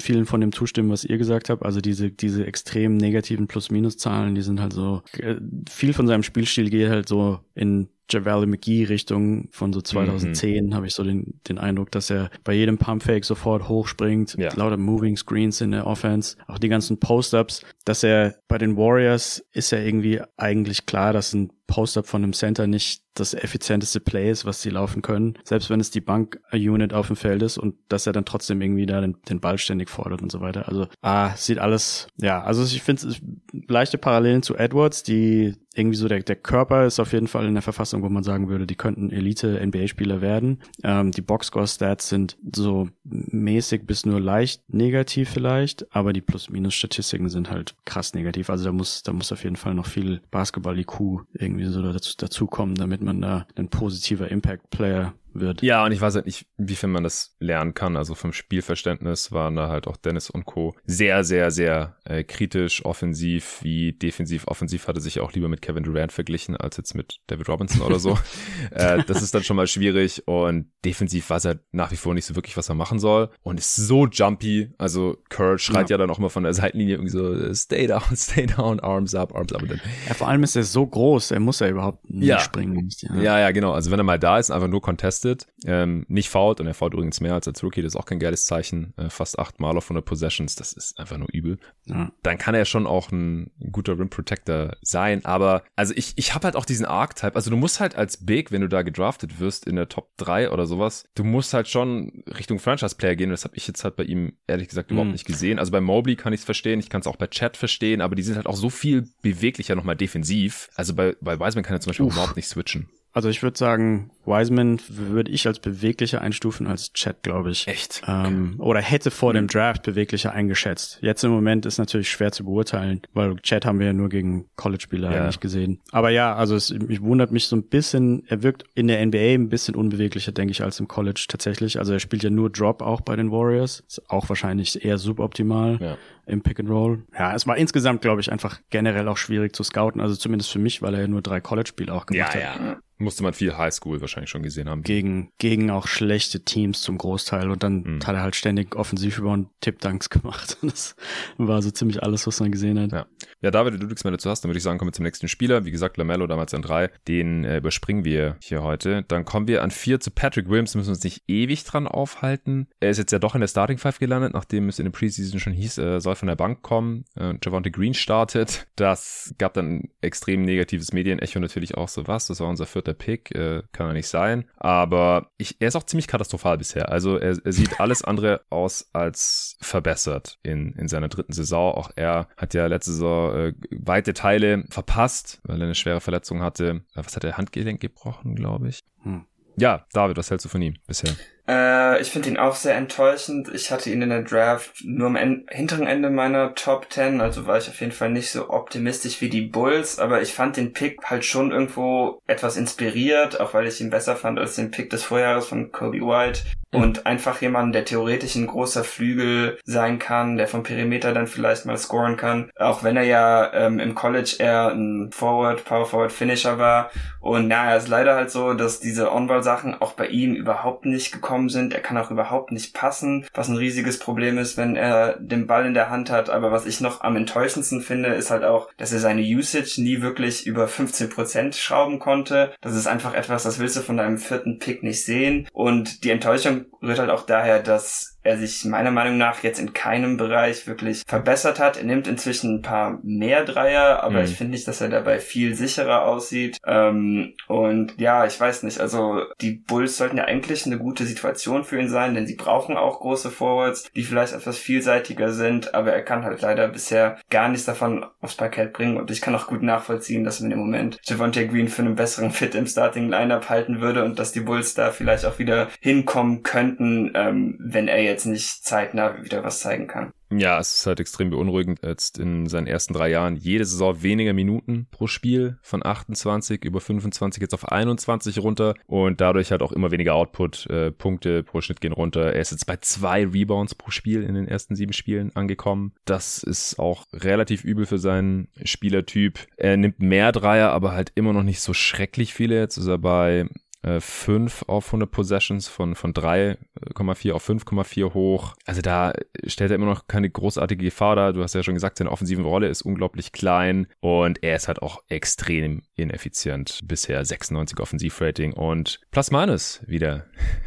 [0.01, 1.65] vielen von dem zustimmen, was ihr gesagt habt.
[1.65, 5.37] Also diese, diese extrem negativen Plus-Minus-Zahlen, die sind halt so, äh,
[5.71, 10.75] viel von seinem Spielstil geht halt so in Javale McGee Richtung von so 2010 mhm.
[10.75, 14.53] habe ich so den, den Eindruck, dass er bei jedem Pumpfake sofort hochspringt, ja.
[14.55, 19.45] lauter Moving Screens in der Offense, auch die ganzen Post-Ups, dass er bei den Warriors
[19.53, 24.31] ist ja irgendwie eigentlich klar, dass ein Post-Up von einem Center nicht das effizienteste Play
[24.31, 27.77] ist, was sie laufen können, selbst wenn es die Bank-Unit auf dem Feld ist und
[27.89, 30.69] dass er dann trotzdem irgendwie da den, den Ball ständig fordert und so weiter.
[30.69, 33.23] Also, ah, sieht alles, ja, also ich finde es
[33.69, 37.55] leichte Parallelen zu Edwards, die irgendwie so der, der Körper ist auf jeden Fall in
[37.55, 40.59] der Verfassung, wo man sagen würde, die könnten Elite-NBA-Spieler werden.
[40.83, 47.51] Ähm, die Boxscore-Stats sind so mäßig bis nur leicht negativ vielleicht, aber die Plus-Minus-Statistiken sind
[47.51, 48.51] halt krass negativ.
[48.51, 52.47] Also da muss, da muss auf jeden Fall noch viel Basketball-IQ irgendwie so dazu, dazu
[52.47, 55.63] kommen, damit man da ein positiver Impact-Player wird.
[55.63, 57.97] Ja, und ich weiß halt nicht, inwiefern man das lernen kann.
[57.97, 60.75] Also vom Spielverständnis waren da halt auch Dennis und Co.
[60.85, 64.47] sehr, sehr, sehr äh, kritisch, offensiv wie defensiv.
[64.47, 67.99] Offensiv hatte sich auch lieber mit Kevin Durant verglichen als jetzt mit David Robinson oder
[67.99, 68.19] so.
[68.71, 72.27] äh, das ist dann schon mal schwierig und defensiv weiß er nach wie vor nicht
[72.27, 74.73] so wirklich, was er machen soll und ist so jumpy.
[74.79, 78.03] Also Kurt schreit ja, ja dann auch mal von der Seitenlinie irgendwie so stay down,
[78.15, 79.63] stay down, arms up, arms up.
[79.63, 82.39] Und dann, ja, vor allem ist er so groß, er muss ja überhaupt nicht ja.
[82.39, 82.89] springen.
[83.01, 83.17] Ja.
[83.17, 83.73] ja, ja, genau.
[83.73, 86.75] Also wenn er mal da ist, einfach nur Contest contested, ähm, nicht fault und er
[86.75, 89.61] fault übrigens mehr als als Rookie, das ist auch kein geiles Zeichen, äh, fast acht
[89.61, 91.59] Mal auf 100 Possessions, das ist einfach nur übel.
[91.87, 92.13] Ja.
[92.23, 96.45] Dann kann er schon auch ein guter Rim Protector sein, aber also ich, ich habe
[96.45, 99.67] halt auch diesen Archetype, also du musst halt als Big, wenn du da gedraftet wirst
[99.67, 103.57] in der Top 3 oder sowas, du musst halt schon Richtung Franchise-Player gehen das habe
[103.57, 105.13] ich jetzt halt bei ihm ehrlich gesagt überhaupt mhm.
[105.13, 105.59] nicht gesehen.
[105.59, 108.15] Also bei Mobley kann ich es verstehen, ich kann es auch bei Chat verstehen, aber
[108.15, 110.69] die sind halt auch so viel beweglicher nochmal defensiv.
[110.75, 112.89] Also bei, bei Wiseman kann er zum Beispiel überhaupt nicht switchen.
[113.13, 117.69] Also ich würde sagen, Wiseman würde ich als beweglicher einstufen als Chat, glaube ich.
[117.69, 118.03] Echt?
[118.07, 120.99] Ähm, oder hätte vor dem Draft beweglicher eingeschätzt.
[121.03, 124.47] Jetzt im Moment ist natürlich schwer zu beurteilen, weil Chat haben wir ja nur gegen
[124.57, 125.23] College-Spieler ja.
[125.23, 125.81] eigentlich gesehen.
[125.91, 129.35] Aber ja, also es mich wundert mich so ein bisschen, er wirkt in der NBA
[129.35, 131.79] ein bisschen unbeweglicher, denke ich, als im College tatsächlich.
[131.79, 133.81] Also er spielt ja nur Drop auch bei den Warriors.
[133.87, 135.79] Ist auch wahrscheinlich eher suboptimal.
[135.81, 137.05] Ja im Pick and Roll.
[137.19, 140.01] Ja, es war insgesamt, glaube ich, einfach generell auch schwierig zu scouten.
[140.01, 142.61] Also zumindest für mich, weil er ja nur drei College-Spiele auch gemacht ja, hat.
[142.61, 144.83] Ja, musste man viel Highschool wahrscheinlich schon gesehen haben.
[144.83, 147.51] Gegen, gegen auch schlechte Teams zum Großteil.
[147.51, 148.07] Und dann mhm.
[148.07, 150.59] hat er halt ständig offensiv über und Tippdanks gemacht.
[150.63, 150.97] Und das
[151.39, 152.93] war so ziemlich alles, was man gesehen hat.
[152.93, 153.07] Ja,
[153.41, 155.29] ja David, du nichts mehr dazu hast, dann würde ich sagen, kommen wir zum nächsten
[155.29, 155.65] Spieler.
[155.65, 156.91] Wie gesagt, Lamello damals an drei.
[157.09, 159.05] Den äh, überspringen wir hier heute.
[159.09, 160.75] Dann kommen wir an vier zu Patrick Williams.
[160.75, 162.69] Müssen wir uns nicht ewig dran aufhalten.
[162.81, 165.41] Er ist jetzt ja doch in der Starting Five gelandet, nachdem es in der Preseason
[165.41, 167.05] schon hieß, er soll von der Bank kommen.
[167.17, 168.67] Äh, Javante Green startet.
[168.77, 172.27] Das gab dann extrem negatives Medienecho natürlich auch so was.
[172.27, 173.35] Das war unser vierter Pick.
[173.35, 174.49] Äh, kann er nicht sein.
[174.57, 176.91] Aber ich, er ist auch ziemlich katastrophal bisher.
[176.91, 181.75] Also er, er sieht alles andere aus als verbessert in, in seiner dritten Saison.
[181.75, 186.43] Auch er hat ja letzte Saison äh, weite Teile verpasst, weil er eine schwere Verletzung
[186.43, 186.83] hatte.
[186.95, 187.37] Was hat er?
[187.37, 188.81] Handgelenk gebrochen, glaube ich.
[189.03, 189.25] Hm.
[189.57, 191.15] Ja, David, was hältst du von ihm bisher?
[191.49, 193.49] Äh, ich finde ihn auch sehr enttäuschend.
[193.53, 197.47] Ich hatte ihn in der Draft nur am en hinteren Ende meiner Top 10, also
[197.47, 200.73] war ich auf jeden Fall nicht so optimistisch wie die Bulls, aber ich fand den
[200.73, 204.91] Pick halt schon irgendwo etwas inspiriert, auch weil ich ihn besser fand als den Pick
[204.91, 210.39] des Vorjahres von Kobe White und einfach jemand, der theoretisch ein großer Flügel sein kann,
[210.39, 212.51] der vom Perimeter dann vielleicht mal scoren kann.
[212.59, 216.91] Auch wenn er ja ähm, im College eher ein Forward, Power Forward Finisher war.
[217.21, 221.13] Und naja, es ist leider halt so, dass diese On-Ball-Sachen auch bei ihm überhaupt nicht
[221.13, 221.75] gekommen sind.
[221.75, 225.67] Er kann auch überhaupt nicht passen, was ein riesiges Problem ist, wenn er den Ball
[225.67, 226.31] in der Hand hat.
[226.31, 230.01] Aber was ich noch am enttäuschendsten finde, ist halt auch, dass er seine Usage nie
[230.01, 232.55] wirklich über 15% schrauben konnte.
[232.63, 235.49] Das ist einfach etwas, das willst du von deinem vierten Pick nicht sehen.
[235.53, 239.73] Und die Enttäuschung rührt halt auch daher, dass er sich meiner Meinung nach jetzt in
[239.73, 241.77] keinem Bereich wirklich verbessert hat.
[241.77, 244.25] Er nimmt inzwischen ein paar mehr Dreier, aber mhm.
[244.25, 246.59] ich finde nicht, dass er dabei viel sicherer aussieht.
[246.67, 251.65] Ähm, und ja, ich weiß nicht, also die Bulls sollten ja eigentlich eine gute Situation
[251.65, 255.93] für ihn sein, denn sie brauchen auch große Forwards, die vielleicht etwas vielseitiger sind, aber
[255.93, 259.47] er kann halt leider bisher gar nichts davon aufs Parkett bringen und ich kann auch
[259.47, 263.49] gut nachvollziehen, dass man im Moment Javante Green für einen besseren Fit im Starting Lineup
[263.49, 268.03] halten würde und dass die Bulls da vielleicht auch wieder hinkommen könnten, ähm, wenn er
[268.03, 270.13] jetzt jetzt nicht zeitnah wieder was zeigen kann.
[270.39, 271.81] Ja, es ist halt extrem beunruhigend.
[271.83, 276.81] Jetzt in seinen ersten drei Jahren jede Saison weniger Minuten pro Spiel von 28 über
[276.81, 280.67] 25 jetzt auf 21 runter und dadurch halt auch immer weniger Output.
[280.71, 282.33] Äh, Punkte pro Schnitt gehen runter.
[282.33, 285.93] Er ist jetzt bei zwei Rebounds pro Spiel in den ersten sieben Spielen angekommen.
[286.05, 289.41] Das ist auch relativ übel für seinen Spielertyp.
[289.57, 292.59] Er nimmt mehr Dreier, aber halt immer noch nicht so schrecklich viele.
[292.59, 293.47] Jetzt ist er bei
[293.85, 298.55] 5 äh, auf 100 Possessions von, von 3,4 auf 5,4 hoch.
[298.65, 299.13] Also da
[299.47, 301.33] stellt er immer noch keine großartige Gefahr dar.
[301.33, 304.83] Du hast ja schon gesagt, seine offensive Rolle ist unglaublich klein und er ist halt
[304.83, 306.81] auch extrem ineffizient.
[306.85, 310.27] Bisher 96 Offensivrating und plus minus wieder.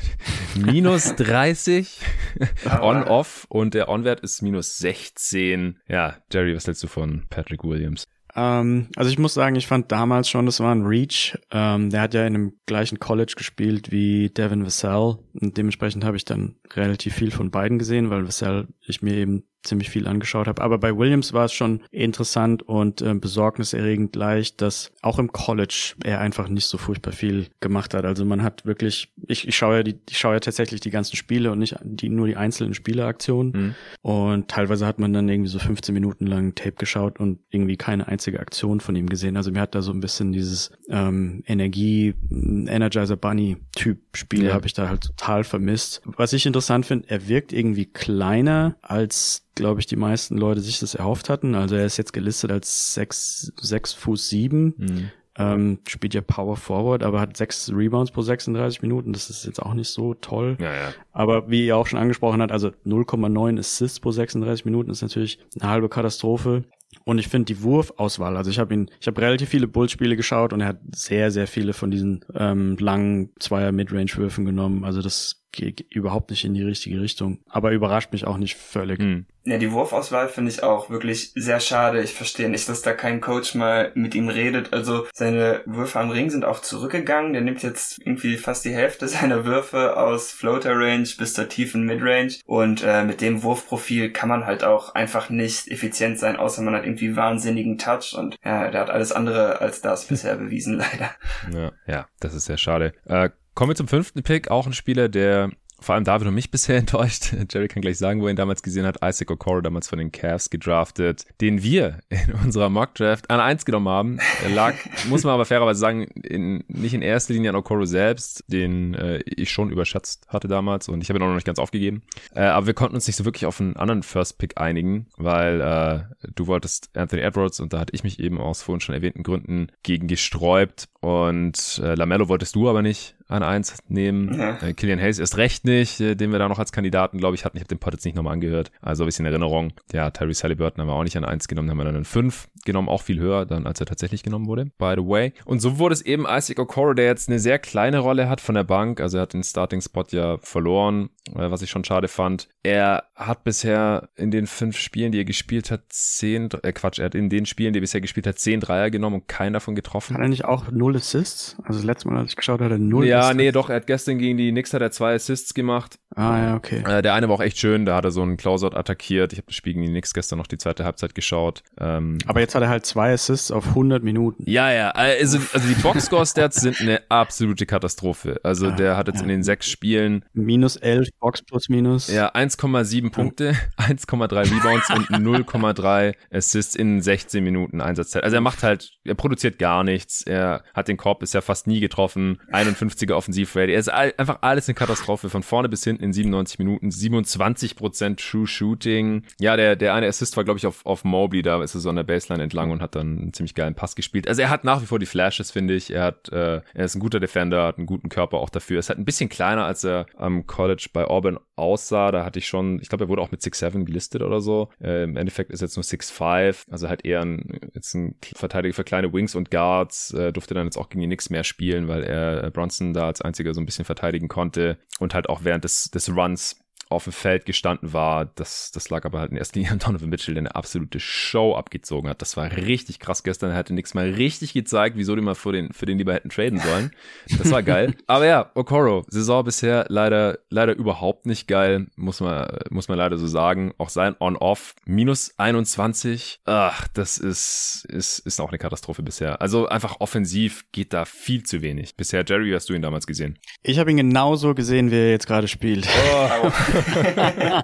[0.56, 2.02] minus 30
[2.82, 5.80] on-off und der On-Wert ist minus 16.
[5.88, 8.08] Ja, Jerry, was hältst du von Patrick Williams?
[8.36, 11.38] Ähm, also ich muss sagen, ich fand damals schon, das war ein Reach.
[11.52, 16.18] Ähm, der hat ja in dem gleichen College gespielt wie Devin Vassell und dementsprechend habe
[16.18, 20.48] ich dann relativ viel von beiden gesehen, weil Vassell ich mir eben ziemlich viel angeschaut
[20.48, 20.62] habe.
[20.62, 25.96] Aber bei Williams war es schon interessant und äh, besorgniserregend gleich, dass auch im College
[26.04, 28.06] er einfach nicht so furchtbar viel gemacht hat.
[28.06, 31.16] Also man hat wirklich, ich, ich schaue ja die, ich schaue ja tatsächlich die ganzen
[31.16, 33.52] Spiele und nicht die, nur die einzelnen Spieleraktionen.
[33.52, 33.76] Mhm.
[34.02, 38.08] Und teilweise hat man dann irgendwie so 15 Minuten lang Tape geschaut und irgendwie keine
[38.08, 39.38] einzige Aktion von ihm gesehen.
[39.38, 44.54] Also mir hat da so ein bisschen dieses ähm, Energie, Energizer Bunny Typ Spiel ja.
[44.54, 46.02] habe ich da halt total vermisst.
[46.06, 50.80] Was ich interessant finde, er wirkt irgendwie kleiner als glaube ich, die meisten Leute sich
[50.80, 51.56] das erhofft hatten.
[51.56, 54.74] Also er ist jetzt gelistet als sechs, sechs Fuß sieben.
[54.78, 55.12] Mhm.
[55.38, 59.12] Ähm, spielt ja Power Forward, aber hat sechs Rebounds pro 36 Minuten.
[59.12, 60.56] Das ist jetzt auch nicht so toll.
[60.62, 60.94] Ja, ja.
[61.12, 65.40] Aber wie ihr auch schon angesprochen habt, also 0,9 Assists pro 36 Minuten ist natürlich
[65.60, 66.64] eine halbe Katastrophe.
[67.04, 70.54] Und ich finde die Wurfauswahl, also ich habe ihn, ich habe relativ viele Bulls-Spiele geschaut
[70.54, 74.86] und er hat sehr, sehr viele von diesen ähm, langen Zweier Midrange-Würfen genommen.
[74.86, 77.40] Also das geht überhaupt nicht in die richtige Richtung.
[77.48, 79.00] Aber überrascht mich auch nicht völlig.
[79.00, 79.26] Mhm.
[79.48, 82.02] Ja, die Wurfauswahl finde ich auch wirklich sehr schade.
[82.02, 84.74] Ich verstehe nicht, dass da kein Coach mal mit ihm redet.
[84.74, 87.34] Also seine Würfe am Ring sind auch zurückgegangen.
[87.34, 91.86] Der nimmt jetzt irgendwie fast die Hälfte seiner Würfe aus Floater Range bis zur tiefen
[91.86, 92.38] Midrange.
[92.46, 96.74] Und äh, mit dem Wurfprofil kann man halt auch einfach nicht effizient sein, außer man
[96.74, 98.16] hat irgendwie wahnsinnigen Touch.
[98.18, 101.12] Und ja, der hat alles andere als das bisher bewiesen, leider.
[101.54, 102.94] Ja, ja das ist sehr schade.
[103.06, 106.52] Äh, Kommen wir zum fünften Pick, auch ein Spieler, der vor allem David und mich
[106.56, 107.34] bisher enttäuscht.
[107.52, 108.98] Jerry kann gleich sagen, wo er ihn damals gesehen hat.
[109.04, 113.88] Isaac Okoro, damals von den Cavs gedraftet, den wir in unserer Mock-Draft an eins genommen
[113.88, 114.20] haben.
[114.44, 114.74] Er lag,
[115.10, 119.20] muss man aber fairerweise sagen, in, nicht in erster Linie an Okoro selbst, den äh,
[119.26, 122.04] ich schon überschätzt hatte damals und ich habe ihn auch noch nicht ganz aufgegeben.
[122.34, 126.30] Äh, aber wir konnten uns nicht so wirklich auf einen anderen First-Pick einigen, weil äh,
[126.36, 129.68] du wolltest Anthony Edwards und da hatte ich mich eben aus vorhin schon erwähnten Gründen
[129.84, 134.40] gegen gesträubt und äh, Lamello wolltest du aber nicht an eins nehmen.
[134.40, 134.58] Ja.
[134.58, 137.46] Äh, Killian Hayes erst recht nicht, äh, den wir da noch als Kandidaten, glaube ich,
[137.46, 137.58] hatten.
[137.58, 138.72] Ich habe den Pod jetzt nicht nochmal angehört.
[138.82, 139.74] Also ein bisschen Erinnerung.
[139.94, 142.48] Ja, Tyrese Halliburton haben wir auch nicht an eins genommen, haben wir dann an fünf
[142.66, 145.34] genommen, auch viel höher dann, als er tatsächlich genommen wurde, by the way.
[145.46, 148.56] Und so wurde es eben Isaac Okoro, der jetzt eine sehr kleine Rolle hat von
[148.56, 149.00] der Bank.
[149.00, 152.48] Also er hat den Starting-Spot ja verloren, äh, was ich schon schade fand.
[152.64, 157.06] Er hat bisher in den fünf Spielen, die er gespielt hat, zehn, äh Quatsch, er
[157.06, 159.76] hat in den Spielen, die er bisher gespielt hat, zehn Dreier genommen und keinen davon
[159.76, 160.16] getroffen.
[160.16, 161.56] Hat er nicht auch null Assists?
[161.64, 163.36] Also das letzte Mal, als ich geschaut hatte, null Ja, Assists.
[163.38, 166.00] nee, doch, er hat gestern gegen die Knicks hat er zwei Assists gemacht.
[166.16, 166.82] Ah, ja, okay.
[166.88, 169.34] Äh, der eine war auch echt schön, da hat er so einen Closeout attackiert.
[169.34, 171.62] Ich habe das Spiel gegen die Knicks gestern noch die zweite Halbzeit geschaut.
[171.80, 174.44] Ähm, Aber jetzt hat er halt zwei Assists auf 100 Minuten.
[174.50, 178.40] ja, ja, also, also die Boxscore-Stats sind eine absolute Katastrophe.
[178.44, 182.08] Also der hat jetzt in den sechs Spielen Minus 11, Box plus minus.
[182.08, 188.24] ja 1,7 Punkte, 1,3 Rebounds und 0,3 Assists in 16 Minuten Einsatzzeit.
[188.24, 190.22] Also er macht halt, er produziert gar nichts.
[190.22, 192.40] Er hat den Korb bisher fast nie getroffen.
[192.52, 193.72] 51er Offensivrate.
[193.72, 196.90] Er ist einfach alles eine Katastrophe von vorne bis hinten in 97 Minuten.
[196.90, 199.24] 27% True Shooting.
[199.40, 201.42] Ja, der, der eine Assist war, glaube ich, auf, auf Mobley.
[201.42, 203.96] Da ist er so an der Baseline entlang und hat dann einen ziemlich geilen Pass
[203.96, 204.28] gespielt.
[204.28, 205.92] Also er hat nach wie vor die Flashes, finde ich.
[205.92, 208.78] Er hat, äh, er ist ein guter Defender, hat einen guten Körper auch dafür.
[208.78, 212.12] Er ist halt ein bisschen kleiner, als er am College bei Auburn aussah.
[212.12, 214.70] Da hatte ich schon, ich glaube, er wurde auch mit 6'7 gelistet oder so.
[214.82, 218.74] Äh, Im Endeffekt ist er jetzt nur 6'5, also halt eher ein, jetzt ein Verteidiger
[218.74, 220.14] für kleine Wings und Guards.
[220.14, 223.22] Äh, durfte dann jetzt auch gegen die Knicks mehr spielen, weil er Bronson da als
[223.22, 226.60] einziger so ein bisschen verteidigen konnte und halt auch während des, des Runs
[226.96, 228.26] auf dem Feld gestanden war.
[228.26, 231.56] Das, das lag aber halt in erster Linie an Donovan Mitchell, der eine absolute Show
[231.56, 232.22] abgezogen hat.
[232.22, 233.52] Das war richtig krass gestern.
[233.52, 236.30] Er hatte nichts mal richtig gezeigt, wieso die mal für den, für den lieber hätten
[236.30, 236.92] traden sollen.
[237.38, 237.96] Das war geil.
[238.08, 243.18] aber ja, Okoro, Saison bisher leider, leider überhaupt nicht geil, muss man, muss man leider
[243.18, 243.74] so sagen.
[243.78, 246.42] Auch sein On-Off minus 21.
[246.46, 249.42] Ach, das ist, ist, ist auch eine Katastrophe bisher.
[249.42, 251.96] Also einfach offensiv geht da viel zu wenig.
[251.96, 253.38] Bisher, Jerry, wie hast du ihn damals gesehen?
[253.64, 255.88] Ich habe ihn genauso gesehen, wie er jetzt gerade spielt.
[256.44, 256.52] Au.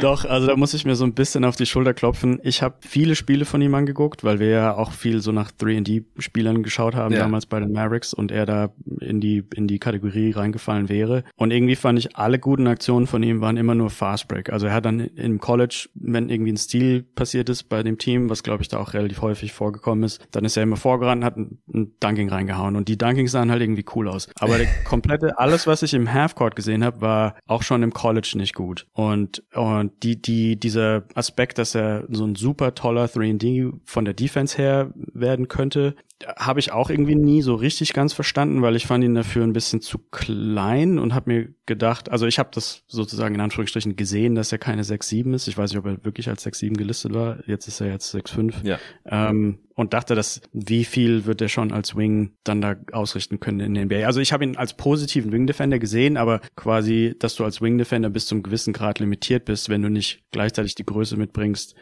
[0.00, 2.40] Doch, also da muss ich mir so ein bisschen auf die Schulter klopfen.
[2.42, 6.62] Ich habe viele Spiele von ihm angeguckt, weil wir ja auch viel so nach 3D-Spielern
[6.62, 7.20] geschaut haben Ja.
[7.20, 8.70] damals bei den Mavericks und er da
[9.00, 11.24] in die, in die Kategorie reingefallen wäre.
[11.36, 14.50] Und irgendwie fand ich, alle guten Aktionen von ihm waren immer nur Fast Break.
[14.52, 18.30] Also er hat dann im College, wenn irgendwie ein Stil passiert ist bei dem Team,
[18.30, 21.36] was glaube ich da auch relativ häufig vorgekommen ist, dann ist er immer vorgerannt, hat
[21.36, 24.28] ein, ein Dunking reingehauen und die Dunkings sahen halt irgendwie cool aus.
[24.38, 28.19] Aber der komplette, alles, was ich im Halfcourt gesehen habe, war auch schon im College
[28.34, 28.86] nicht gut.
[28.92, 34.14] Und, und die, die, dieser Aspekt, dass er so ein super toller 3D von der
[34.14, 35.94] Defense her werden könnte,
[36.36, 39.52] habe ich auch irgendwie nie so richtig ganz verstanden, weil ich fand ihn dafür ein
[39.52, 44.34] bisschen zu klein und habe mir gedacht, also ich habe das sozusagen in Anführungsstrichen gesehen,
[44.34, 45.48] dass er keine 6'7 ist.
[45.48, 47.38] Ich weiß nicht, ob er wirklich als 6'7 gelistet war.
[47.46, 48.54] Jetzt ist er jetzt 6'5.
[48.64, 48.78] Ja.
[49.06, 53.60] Ähm, und dachte, dass wie viel wird er schon als Wing dann da ausrichten können
[53.60, 54.04] in den NBA.
[54.04, 57.78] Also ich habe ihn als positiven Wing Defender gesehen, aber quasi, dass du als Wing
[57.78, 61.74] Defender bis zum gewissen Grad limitiert bist, wenn du nicht gleichzeitig die Größe mitbringst,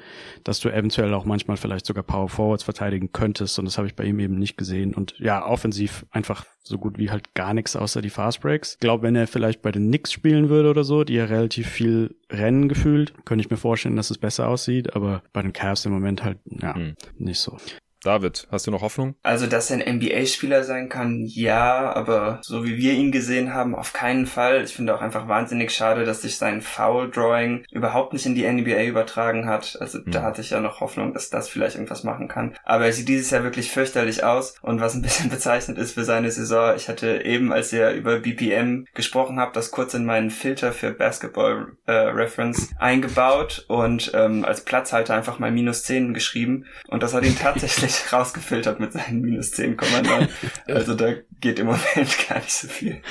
[0.45, 3.59] dass du eventuell auch manchmal vielleicht sogar Power Forwards verteidigen könntest.
[3.59, 4.95] Und das habe ich bei ihm eben nicht gesehen.
[4.95, 8.74] Und ja, offensiv einfach so gut wie halt gar nichts außer die Fast Breaks.
[8.74, 11.68] Ich glaube, wenn er vielleicht bei den Knicks spielen würde oder so, die ja relativ
[11.68, 14.95] viel Rennen gefühlt, könnte ich mir vorstellen, dass es besser aussieht.
[14.95, 16.95] Aber bei den Cavs im Moment halt, ja, Hm.
[17.16, 17.57] nicht so.
[18.03, 19.16] David, hast du noch Hoffnung?
[19.22, 23.74] Also, dass er ein NBA-Spieler sein kann, ja, aber so wie wir ihn gesehen haben,
[23.74, 24.62] auf keinen Fall.
[24.62, 28.84] Ich finde auch einfach wahnsinnig schade, dass sich sein Foul-Drawing überhaupt nicht in die NBA
[28.84, 29.76] übertragen hat.
[29.80, 30.24] Also, da Mhm.
[30.24, 32.55] hatte ich ja noch Hoffnung, dass das vielleicht irgendwas machen kann.
[32.64, 34.55] Aber er sieht dieses Jahr wirklich fürchterlich aus.
[34.62, 38.20] Und was ein bisschen bezeichnend ist für seine Saison, ich hatte eben, als ihr über
[38.20, 44.44] BPM gesprochen habt, das kurz in meinen Filter für Basketball äh, Reference eingebaut und ähm,
[44.44, 46.66] als Platzhalter einfach mal minus 10 geschrieben.
[46.86, 50.28] Und das hat ihn tatsächlich rausgefiltert mit seinen minus 10,9.
[50.66, 51.84] Also da geht im Moment
[52.28, 53.03] gar nicht so viel.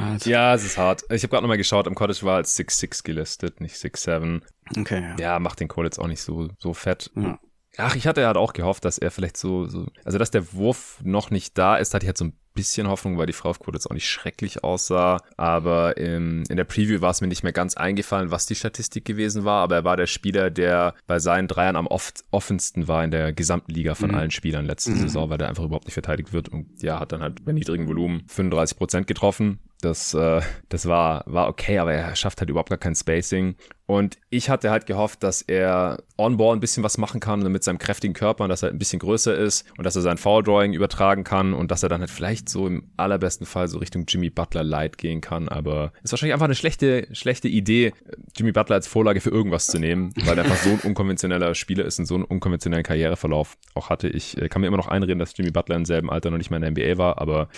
[0.00, 1.02] Also, Ja, es ist hart.
[1.10, 4.42] Ich habe gerade nochmal geschaut, im College war als 6'6 gelistet, nicht 6'7.
[4.78, 5.16] Okay, ja.
[5.18, 7.10] Ja, macht den Cole jetzt auch nicht so, so fett.
[7.16, 7.38] Ja.
[7.78, 10.98] Ach, ich hatte halt auch gehofft, dass er vielleicht so, so, also dass der Wurf
[11.04, 13.86] noch nicht da ist, hatte ich halt so ein bisschen Hoffnung, weil die Frau-Quote jetzt
[13.86, 15.18] auch nicht schrecklich aussah.
[15.36, 19.04] Aber im, in der Preview war es mir nicht mehr ganz eingefallen, was die Statistik
[19.04, 19.62] gewesen war.
[19.62, 23.32] Aber er war der Spieler, der bei seinen Dreiern am oft offensten war in der
[23.32, 24.16] gesamten Liga von Mhm.
[24.16, 24.96] allen Spielern letzte Mhm.
[24.98, 26.48] Saison, weil der einfach überhaupt nicht verteidigt wird.
[26.48, 29.60] Und ja, hat dann halt bei niedrigem Volumen 35 Prozent getroffen.
[29.80, 30.40] Das, äh,
[30.70, 33.54] das war, war okay, aber er schafft halt überhaupt gar kein Spacing.
[33.88, 37.78] Und ich hatte halt gehofft, dass er on-ball ein bisschen was machen kann mit seinem
[37.78, 41.24] kräftigen Körper und dass er ein bisschen größer ist und dass er sein Foul-Drawing übertragen
[41.24, 44.62] kann und dass er dann halt vielleicht so im allerbesten Fall so Richtung Jimmy Butler
[44.62, 45.48] Light gehen kann.
[45.48, 47.94] Aber ist wahrscheinlich einfach eine schlechte, schlechte Idee,
[48.36, 51.86] Jimmy Butler als Vorlage für irgendwas zu nehmen, weil er einfach so ein unkonventioneller Spieler
[51.86, 54.08] ist und so einen unkonventionellen Karriereverlauf auch hatte.
[54.08, 56.50] Ich äh, kann mir immer noch einreden, dass Jimmy Butler im selben Alter noch nicht
[56.50, 57.48] mal in der NBA war, aber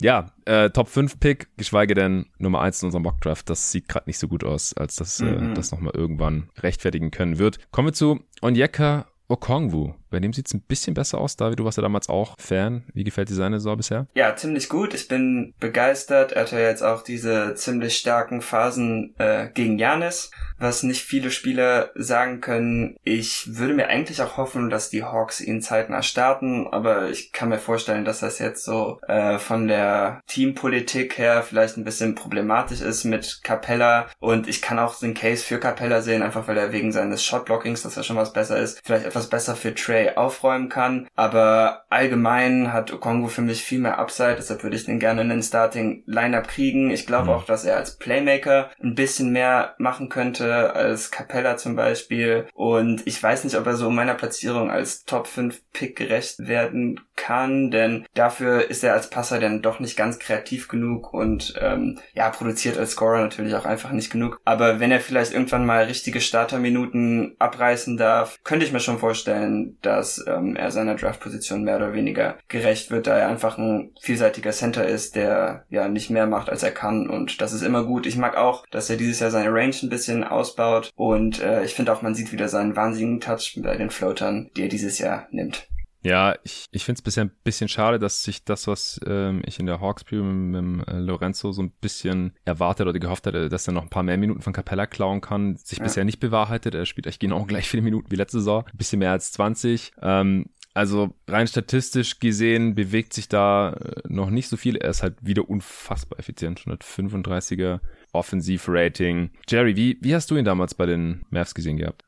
[0.00, 4.08] ja, äh, Top 5 Pick, geschweige denn Nummer 1 in unserem Mockdraft, das sieht gerade
[4.08, 5.54] nicht so gut aus, als dass äh, Mhm.
[5.54, 7.58] das nochmal irgendwann rechtfertigen können wird.
[7.72, 9.94] Kommen wir zu Onyeka Okongwu.
[10.12, 11.36] Bei dem sieht es ein bisschen besser aus.
[11.36, 12.84] David, du warst ja damals auch Fan.
[12.92, 14.06] Wie gefällt dir seine Saison bisher?
[14.14, 14.94] Ja, ziemlich gut.
[14.94, 16.32] Ich bin begeistert.
[16.32, 20.30] Er hat ja jetzt auch diese ziemlich starken Phasen äh, gegen Janis
[20.62, 22.96] was nicht viele Spieler sagen können.
[23.02, 27.48] Ich würde mir eigentlich auch hoffen, dass die Hawks ihn zeitnah starten, aber ich kann
[27.48, 32.80] mir vorstellen, dass das jetzt so äh, von der Teampolitik her vielleicht ein bisschen problematisch
[32.80, 36.72] ist mit Capella und ich kann auch den Case für Capella sehen, einfach weil er
[36.72, 40.68] wegen seines Shotblockings, dass er schon was besser ist, vielleicht etwas besser für Trey aufräumen
[40.68, 45.22] kann, aber allgemein hat Okongo für mich viel mehr Upside, deshalb würde ich den gerne
[45.22, 46.90] in den Starting Lineup kriegen.
[46.90, 47.30] Ich glaube mhm.
[47.30, 52.46] auch, dass er als Playmaker ein bisschen mehr machen könnte als Capella zum Beispiel.
[52.54, 57.00] Und ich weiß nicht, ob er so meiner Platzierung als Top 5 Pick gerecht werden
[57.16, 61.98] kann, denn dafür ist er als Passer dann doch nicht ganz kreativ genug und ähm,
[62.14, 64.40] ja, produziert als Scorer natürlich auch einfach nicht genug.
[64.44, 69.78] Aber wenn er vielleicht irgendwann mal richtige Starterminuten abreißen darf, könnte ich mir schon vorstellen,
[69.82, 69.91] dass
[70.26, 74.86] ähm, er seiner Draftposition mehr oder weniger gerecht wird, da er einfach ein vielseitiger Center
[74.86, 78.06] ist, der ja nicht mehr macht, als er kann und das ist immer gut.
[78.06, 81.74] Ich mag auch, dass er dieses Jahr seine Range ein bisschen ausbaut und äh, ich
[81.74, 85.26] finde auch, man sieht wieder seinen wahnsinnigen Touch bei den Floatern, die er dieses Jahr
[85.30, 85.68] nimmt.
[86.04, 89.60] Ja, ich, ich finde es bisher ein bisschen schade, dass sich das, was ähm, ich
[89.60, 93.48] in der Hawks Preview mit, mit äh, Lorenzo so ein bisschen erwartet oder gehofft hatte,
[93.48, 95.84] dass er noch ein paar mehr Minuten von Capella klauen kann, sich ja.
[95.84, 96.74] bisher nicht bewahrheitet.
[96.74, 99.92] Er spielt echt genau gleich viele Minuten wie letzte Saison, ein bisschen mehr als 20.
[100.02, 104.76] Ähm, also rein statistisch gesehen bewegt sich da äh, noch nicht so viel.
[104.76, 106.60] Er ist halt wieder unfassbar effizient.
[106.60, 107.80] 135er
[108.12, 109.30] Offensivrating.
[109.48, 112.04] Jerry, wie, wie hast du ihn damals bei den Mavs gesehen gehabt?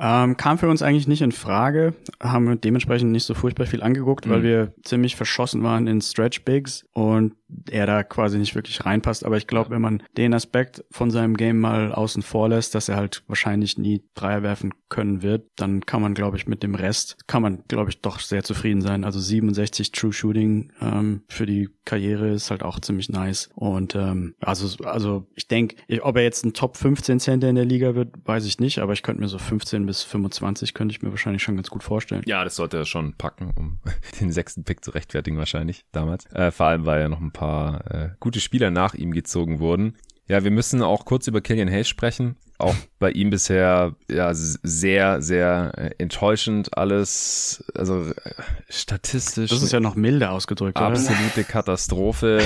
[0.00, 4.26] Ähm, kam für uns eigentlich nicht in Frage, haben dementsprechend nicht so furchtbar viel angeguckt,
[4.26, 4.30] mhm.
[4.30, 7.34] weil wir ziemlich verschossen waren in Stretch Bigs und
[7.70, 9.24] er da quasi nicht wirklich reinpasst.
[9.24, 12.88] Aber ich glaube, wenn man den Aspekt von seinem Game mal außen vor lässt, dass
[12.88, 16.74] er halt wahrscheinlich nie Dreier werfen können wird, dann kann man, glaube ich, mit dem
[16.74, 19.04] Rest, kann man, glaube ich, doch sehr zufrieden sein.
[19.04, 23.50] Also 67 True Shooting ähm, für die Karriere ist halt auch ziemlich nice.
[23.54, 27.64] Und ähm, also, also ich denke, ob er jetzt ein Top 15 Center in der
[27.64, 31.00] Liga wird, weiß ich nicht, aber ich könnte mir so 15 bis 25 könnte ich
[31.00, 32.22] mir wahrscheinlich schon ganz gut vorstellen.
[32.26, 33.78] Ja, das sollte er schon packen, um
[34.20, 36.26] den sechsten Pick zu rechtfertigen wahrscheinlich damals.
[36.26, 39.96] Äh, vor allem, weil ja noch ein paar äh, gute Spieler nach ihm gezogen wurden.
[40.26, 42.36] Ja, wir müssen auch kurz über Killian Hayes sprechen.
[42.58, 47.64] Auch bei ihm bisher ja sehr, sehr äh, enttäuschend alles.
[47.74, 48.34] Also äh,
[48.68, 49.48] statistisch.
[49.48, 50.76] Das ist ja noch milde ausgedrückt.
[50.76, 51.44] Absolute oder?
[51.44, 52.42] Katastrophe.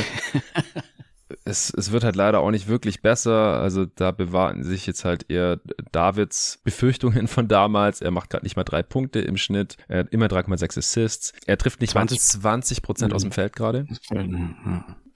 [1.44, 3.60] es, es wird halt leider auch nicht wirklich besser.
[3.60, 8.00] Also da bewahren sich jetzt halt eher Davids Befürchtungen von damals.
[8.00, 9.76] Er macht gerade nicht mal drei Punkte im Schnitt.
[9.88, 11.32] Er hat immer 3,6 Assists.
[11.46, 13.86] Er trifft nicht 20, mal 20 Prozent aus dem Feld gerade.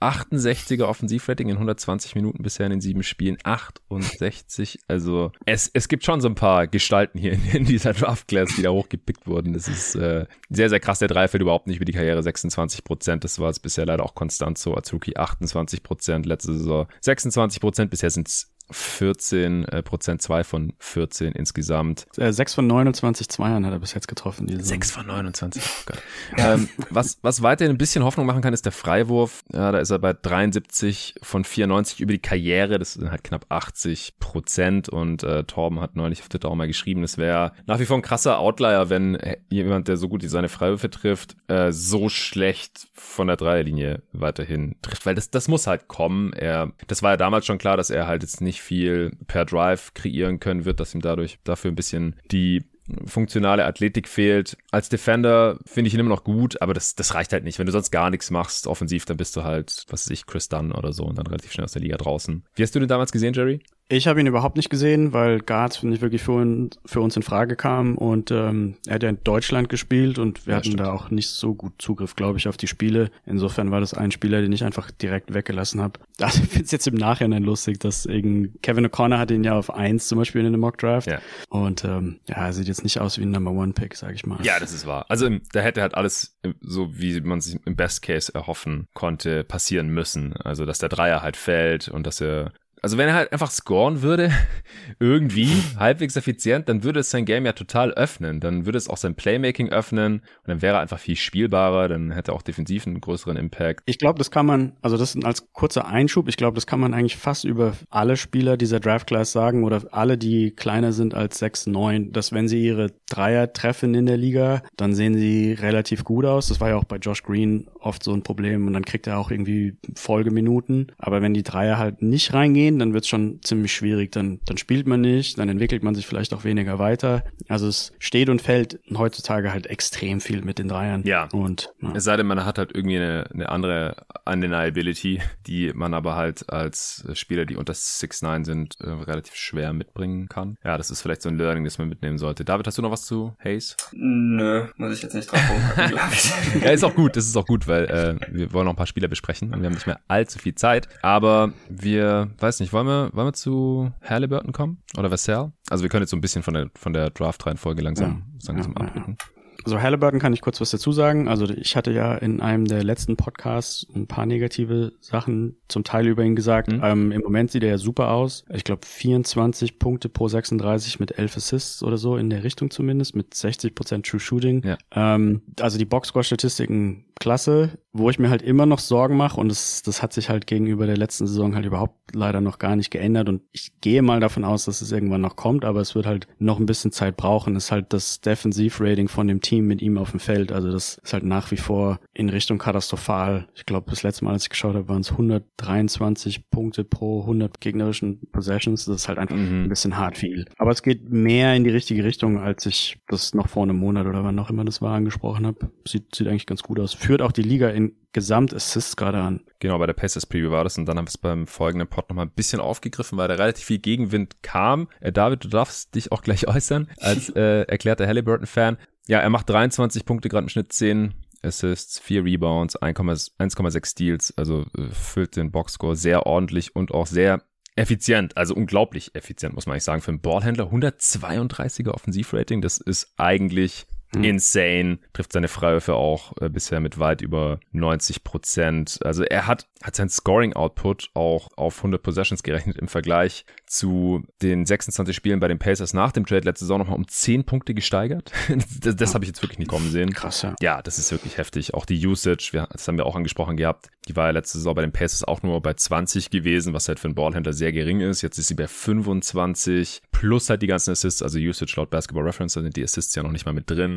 [0.01, 3.37] 68er Offensivrating in 120 Minuten bisher in den sieben Spielen.
[3.43, 4.79] 68.
[4.87, 8.49] Also es, es gibt schon so ein paar Gestalten hier in, in dieser Draft Class,
[8.55, 9.53] die da hochgepickt wurden.
[9.53, 10.99] Das ist äh, sehr, sehr krass.
[10.99, 12.21] Der Drei fällt überhaupt nicht über die Karriere.
[12.21, 13.23] 26 Prozent.
[13.23, 15.17] Das war es bisher leider auch konstant so Rookie.
[15.17, 16.87] 28 Prozent letzte Saison.
[17.01, 17.91] 26 Prozent.
[17.91, 22.05] Bisher sind es 14 äh, Prozent, 2 von 14 insgesamt.
[22.17, 24.47] Äh, 6 von 29 Zweiern hat er bis jetzt getroffen.
[24.47, 25.93] Diese 6 von 29, oh
[26.37, 29.43] ähm, was, was weiterhin ein bisschen Hoffnung machen kann, ist der Freiwurf.
[29.53, 32.79] Ja, da ist er bei 73 von 94 über die Karriere.
[32.79, 34.89] Das sind halt knapp 80 Prozent.
[34.89, 37.97] Und äh, Torben hat neulich auf Twitter auch mal geschrieben, es wäre nach wie vor
[37.97, 42.87] ein krasser Outlier, wenn äh, jemand, der so gut seine Freiwürfe trifft, äh, so schlecht
[42.93, 45.05] von der Dreierlinie weiterhin trifft.
[45.05, 46.33] Weil das, das muss halt kommen.
[46.33, 49.45] Er, das war ja damals schon klar, dass er halt jetzt nicht nicht viel per
[49.45, 52.63] Drive kreieren können wird, dass ihm dadurch dafür ein bisschen die
[53.05, 54.57] funktionale Athletik fehlt.
[54.71, 57.59] Als Defender finde ich ihn immer noch gut, aber das, das reicht halt nicht.
[57.59, 60.47] Wenn du sonst gar nichts machst offensiv, dann bist du halt, was weiß ich, Chris
[60.47, 62.45] Dunn oder so und dann relativ schnell aus der Liga draußen.
[62.55, 63.59] Wie hast du den damals gesehen, Jerry?
[63.89, 67.23] Ich habe ihn überhaupt nicht gesehen, weil Guards nicht wirklich für, uns, für uns in
[67.23, 70.81] Frage kam und ähm, er hat ja in Deutschland gespielt und wir ja, hatten stimmt.
[70.81, 73.11] da auch nicht so gut Zugriff, glaube ich, auf die Spiele.
[73.25, 76.01] Insofern war das ein Spieler, den ich einfach direkt weggelassen habe.
[76.19, 79.73] Ich finde es jetzt im Nachhinein lustig, dass eben Kevin O'Connor hat ihn ja auf
[79.73, 81.21] eins zum Beispiel in einem Mock Draft ja.
[81.47, 84.25] und ähm, ja, er sieht jetzt nicht aus wie ein Number One Pick, sage ich
[84.25, 84.39] mal.
[84.43, 85.05] Ja, das ist wahr.
[85.07, 89.87] Also da hätte halt alles so, wie man sich im Best Case erhoffen konnte, passieren
[89.87, 90.33] müssen.
[90.33, 92.51] Also dass der Dreier halt fällt und dass er
[92.87, 94.31] also wenn er halt einfach scoren würde,
[95.01, 98.39] irgendwie halbwegs effizient, dann würde es sein Game ja total öffnen.
[98.39, 102.11] Dann würde es auch sein Playmaking öffnen und dann wäre er einfach viel spielbarer, dann
[102.11, 103.81] hätte er auch defensiv einen größeren Impact.
[103.87, 106.93] Ich glaube, das kann man, also das als kurzer Einschub, ich glaube, das kann man
[106.93, 111.39] eigentlich fast über alle Spieler dieser Draft Class sagen oder alle, die kleiner sind als
[111.39, 116.05] 6, 9, dass wenn sie ihre Dreier treffen in der Liga, dann sehen sie relativ
[116.05, 116.47] gut aus.
[116.47, 119.17] Das war ja auch bei Josh Green oft so ein Problem und dann kriegt er
[119.17, 120.93] auch irgendwie Folgeminuten.
[120.97, 124.11] Aber wenn die Dreier halt nicht reingehen, dann wird es schon ziemlich schwierig.
[124.11, 127.23] Dann, dann spielt man nicht, dann entwickelt man sich vielleicht auch weniger weiter.
[127.47, 131.03] Also es steht und fällt heutzutage halt extrem viel mit den Dreiern.
[131.05, 131.29] Ja.
[131.31, 131.93] Und ja.
[131.95, 136.49] es sei denn, man hat halt irgendwie eine, eine andere Undeniability, die man aber halt
[136.49, 140.57] als Spieler, die unter 6'9 sind, äh, relativ schwer mitbringen kann.
[140.63, 142.45] Ja, das ist vielleicht so ein Learning, das man mitnehmen sollte.
[142.45, 143.75] David, hast du noch was zu Hayes?
[143.93, 146.61] Nö, muss ich jetzt nicht drauf rumpacken, glaube ich.
[146.61, 148.87] ja, ist auch gut, das ist auch gut, weil äh, wir wollen noch ein paar
[148.87, 150.87] Spieler besprechen und wir haben nicht mehr allzu viel Zeit.
[151.01, 154.81] Aber wir, weiß nicht, wollen wir, wollen wir zu Halliburton kommen?
[154.97, 155.51] Oder Vassell?
[155.69, 158.73] Also wir können jetzt so ein bisschen von der, von der Draft-Reihenfolge langsam, ja, langsam
[158.73, 159.17] ja, abdrücken.
[159.19, 159.25] Ja.
[159.63, 161.27] Also Halliburton kann ich kurz was dazu sagen.
[161.27, 166.07] Also ich hatte ja in einem der letzten Podcasts ein paar negative Sachen zum Teil
[166.07, 166.71] über ihn gesagt.
[166.71, 166.81] Mhm.
[166.83, 168.45] Ähm, Im Moment sieht er ja super aus.
[168.49, 173.15] Ich glaube 24 Punkte pro 36 mit 11 Assists oder so in der Richtung zumindest
[173.15, 174.63] mit 60 True Shooting.
[174.63, 174.77] Ja.
[174.91, 179.81] Ähm, also die Boxscore-Statistiken klasse, wo ich mir halt immer noch Sorgen mache und das,
[179.81, 183.29] das hat sich halt gegenüber der letzten Saison halt überhaupt leider noch gar nicht geändert
[183.29, 186.27] und ich gehe mal davon aus, dass es irgendwann noch kommt, aber es wird halt
[186.37, 187.55] noch ein bisschen Zeit brauchen.
[187.55, 191.13] Ist halt das Defensivrating von dem Team mit ihm auf dem Feld, also das ist
[191.13, 193.47] halt nach wie vor in Richtung katastrophal.
[193.55, 197.59] Ich glaube, das letzte Mal, als ich geschaut habe, waren es 123 Punkte pro 100
[197.59, 198.85] gegnerischen Possessions.
[198.85, 199.63] Das ist halt einfach mhm.
[199.63, 200.45] ein bisschen hart viel.
[200.57, 204.05] Aber es geht mehr in die richtige Richtung, als ich das noch vor einem Monat
[204.05, 205.71] oder wann auch immer das war angesprochen habe.
[205.87, 209.41] Sieht, sieht eigentlich ganz gut aus führt auch die Liga in Gesamtassists gerade an.
[209.59, 212.09] Genau, bei der Pacers Preview war das und dann haben wir es beim folgenden Pod
[212.09, 214.87] nochmal ein bisschen aufgegriffen, weil da relativ viel Gegenwind kam.
[214.99, 218.77] Äh, David, du darfst dich auch gleich äußern als äh, erklärter Halliburton-Fan.
[219.07, 221.13] Ja, er macht 23 Punkte, gerade im Schnitt 10
[221.43, 227.43] Assists, 4 Rebounds, 1,6 Steals, also äh, füllt den Boxscore sehr ordentlich und auch sehr
[227.75, 230.71] effizient, also unglaublich effizient, muss man eigentlich sagen, für einen Ballhändler.
[230.71, 234.23] 132er Offensivrating, das ist eigentlich Mhm.
[234.23, 238.99] Insane, trifft seine Freiwürfe auch äh, bisher mit weit über 90 Prozent.
[239.03, 244.65] Also er hat, hat sein Scoring-Output auch auf 100 Possessions gerechnet im Vergleich zu den
[244.65, 248.31] 26 Spielen bei den Pacers nach dem Trade letzte Saison nochmal um 10 Punkte gesteigert.
[248.81, 250.13] das das habe ich jetzt wirklich nicht kommen sehen.
[250.13, 250.55] Krass, ja.
[250.61, 251.73] Ja, das ist wirklich heftig.
[251.73, 254.75] Auch die Usage, wir, das haben wir auch angesprochen gehabt, die war ja letzte Saison
[254.75, 258.01] bei den Pacers auch nur bei 20 gewesen, was halt für einen Ballhändler sehr gering
[258.01, 258.21] ist.
[258.21, 262.53] Jetzt ist sie bei 25 plus halt die ganzen Assists, also Usage laut Basketball Reference,
[262.53, 263.96] da sind die Assists ja noch nicht mal mit drin.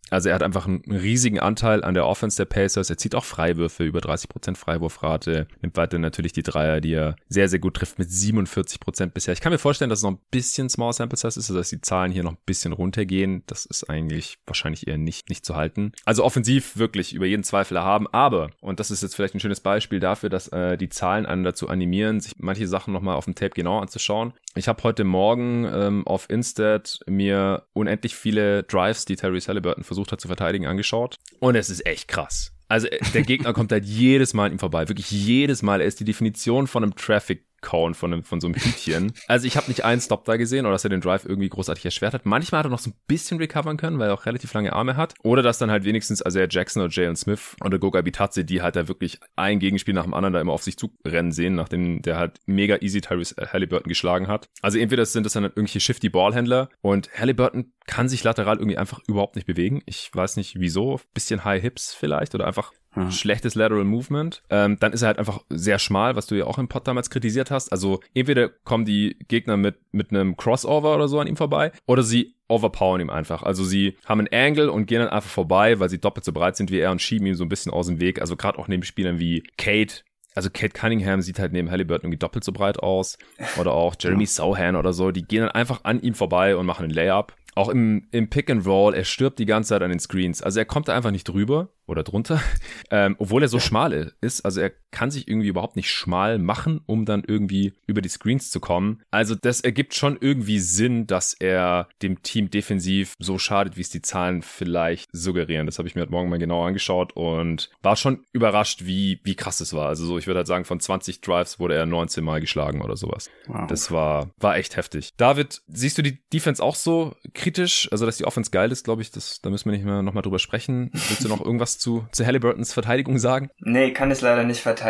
[0.09, 2.89] Also er hat einfach einen riesigen Anteil an der Offense der Pacers.
[2.89, 7.47] Er zieht auch Freiwürfe, über 30% Freiwurfrate, nimmt weiter natürlich die Dreier, die er sehr,
[7.47, 9.33] sehr gut trifft mit 47% bisher.
[9.33, 11.69] Ich kann mir vorstellen, dass es noch ein bisschen Small Sample Size ist, also dass
[11.69, 13.43] die Zahlen hier noch ein bisschen runtergehen.
[13.47, 15.93] Das ist eigentlich wahrscheinlich eher nicht, nicht zu halten.
[16.03, 19.61] Also offensiv wirklich über jeden Zweifel erhaben, aber, und das ist jetzt vielleicht ein schönes
[19.61, 23.35] Beispiel dafür, dass äh, die Zahlen einen dazu animieren, sich manche Sachen nochmal auf dem
[23.35, 24.33] Tape genau anzuschauen.
[24.55, 30.13] Ich habe heute Morgen ähm, auf Instat mir unendlich viele Drives, die Terry Halliburton versucht
[30.13, 31.17] hat zu verteidigen, angeschaut.
[31.39, 32.53] Und es ist echt krass.
[32.69, 34.87] Also äh, der Gegner kommt halt jedes Mal an ihm vorbei.
[34.87, 35.81] Wirklich jedes Mal.
[35.81, 39.13] Er ist die Definition von einem Traffic Cone von, einem, von so einem Hütchen.
[39.27, 41.85] Also ich habe nicht einen Stop da gesehen oder dass er den Drive irgendwie großartig
[41.85, 42.25] erschwert hat.
[42.25, 44.97] Manchmal hat er noch so ein bisschen recovern können, weil er auch relativ lange Arme
[44.97, 45.13] hat.
[45.23, 48.61] Oder dass dann halt wenigstens, also er Jackson oder Jalen Smith oder Goga Bitadze, die
[48.61, 51.55] halt da wirklich ein Gegenspiel nach dem anderen da immer auf sich zu rennen sehen,
[51.55, 54.49] nachdem der halt mega easy Tyrese Halliburton geschlagen hat.
[54.61, 58.99] Also entweder sind das dann irgendwelche shifty Ballhändler und Halliburton kann sich lateral irgendwie einfach
[59.07, 59.81] überhaupt nicht bewegen.
[59.85, 60.99] Ich weiß nicht wieso.
[61.13, 63.11] Bisschen High Hips vielleicht oder einfach hm.
[63.11, 64.43] schlechtes Lateral Movement.
[64.49, 67.09] Ähm, dann ist er halt einfach sehr schmal, was du ja auch im Pod damals
[67.09, 67.71] kritisiert hast.
[67.71, 72.03] Also entweder kommen die Gegner mit, mit einem Crossover oder so an ihm vorbei oder
[72.03, 73.43] sie overpowern ihm einfach.
[73.43, 76.57] Also sie haben einen Angle und gehen dann einfach vorbei, weil sie doppelt so breit
[76.57, 78.19] sind wie er und schieben ihm so ein bisschen aus dem Weg.
[78.19, 80.03] Also gerade auch neben Spielern wie Kate,
[80.35, 83.17] also Kate Cunningham sieht halt neben Halliburton irgendwie doppelt so breit aus.
[83.59, 84.29] Oder auch Jeremy ja.
[84.29, 85.11] Sohan oder so.
[85.11, 87.33] Die gehen dann einfach an ihm vorbei und machen einen Layup.
[87.55, 90.41] Auch im, im Pick and Roll, er stirbt die ganze Zeit an den Screens.
[90.41, 92.41] Also er kommt da einfach nicht drüber oder drunter,
[92.91, 94.45] ähm, obwohl er so schmal ist.
[94.45, 98.51] Also er kann sich irgendwie überhaupt nicht schmal machen, um dann irgendwie über die Screens
[98.51, 99.01] zu kommen.
[99.11, 103.89] Also das ergibt schon irgendwie Sinn, dass er dem Team defensiv so schadet, wie es
[103.89, 105.65] die Zahlen vielleicht suggerieren.
[105.65, 109.35] Das habe ich mir heute Morgen mal genau angeschaut und war schon überrascht, wie, wie
[109.35, 109.87] krass es war.
[109.87, 112.97] Also so, ich würde halt sagen, von 20 Drives wurde er 19 Mal geschlagen oder
[112.97, 113.29] sowas.
[113.47, 113.67] Wow.
[113.67, 115.11] Das war, war echt heftig.
[115.17, 117.87] David, siehst du die Defense auch so kritisch?
[117.91, 120.23] Also, dass die Offense geil ist, glaube ich, das, da müssen wir nicht mehr nochmal
[120.23, 120.89] drüber sprechen.
[120.93, 123.49] Willst du noch irgendwas zu, zu Halliburtons Verteidigung sagen?
[123.59, 124.80] Nee, kann es leider nicht verteidigen.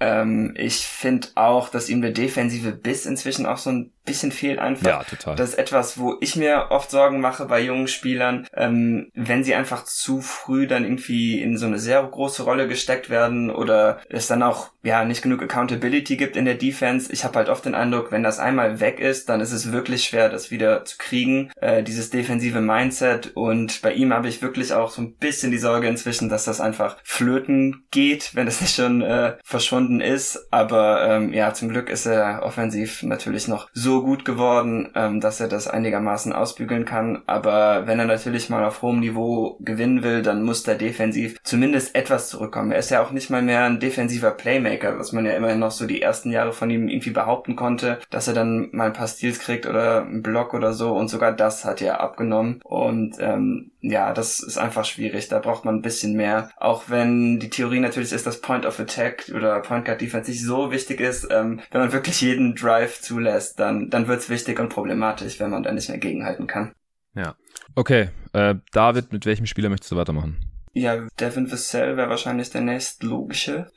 [0.00, 4.58] Ähm, ich finde auch, dass ihm der defensive Biss inzwischen auch so ein bisschen fehlt
[4.58, 4.86] einfach.
[4.86, 5.36] Ja, total.
[5.36, 9.54] Das ist etwas, wo ich mir oft Sorgen mache bei jungen Spielern, ähm, wenn sie
[9.54, 14.26] einfach zu früh dann irgendwie in so eine sehr große Rolle gesteckt werden oder es
[14.26, 17.12] dann auch ja nicht genug Accountability gibt in der Defense.
[17.12, 20.04] Ich habe halt oft den Eindruck, wenn das einmal weg ist, dann ist es wirklich
[20.04, 23.32] schwer, das wieder zu kriegen, äh, dieses defensive Mindset.
[23.34, 26.60] Und bei ihm habe ich wirklich auch so ein bisschen die Sorge inzwischen, dass das
[26.60, 30.48] einfach flöten geht, wenn es nicht schon äh, verschwunden ist.
[30.50, 35.40] Aber ähm, ja, zum Glück ist er offensiv natürlich noch so gut geworden, ähm, dass
[35.40, 37.22] er das einigermaßen ausbügeln kann.
[37.26, 41.94] Aber wenn er natürlich mal auf hohem Niveau gewinnen will, dann muss der defensiv zumindest
[41.94, 42.72] etwas zurückkommen.
[42.72, 45.70] Er ist ja auch nicht mal mehr ein defensiver Playmaker, was man ja immerhin noch
[45.70, 49.08] so die ersten Jahre von ihm irgendwie behaupten konnte, dass er dann mal ein paar
[49.08, 50.92] Steals kriegt oder einen Block oder so.
[50.94, 52.60] Und sogar das hat er abgenommen.
[52.64, 55.28] Und ähm, ja, das ist einfach schwierig.
[55.28, 56.50] Da braucht man ein bisschen mehr.
[56.56, 60.44] Auch wenn die Theorie natürlich ist, dass Point of Attack oder Point Guard Defense nicht
[60.44, 64.68] so wichtig ist, ähm, wenn man wirklich jeden Drive zulässt, dann, dann wird's wichtig und
[64.68, 66.72] problematisch, wenn man da nicht mehr gegenhalten kann.
[67.14, 67.34] Ja.
[67.74, 70.44] Okay, äh, David, mit welchem Spieler möchtest du weitermachen?
[70.72, 73.70] Ja, Devin Vassell wäre wahrscheinlich der nächstlogische.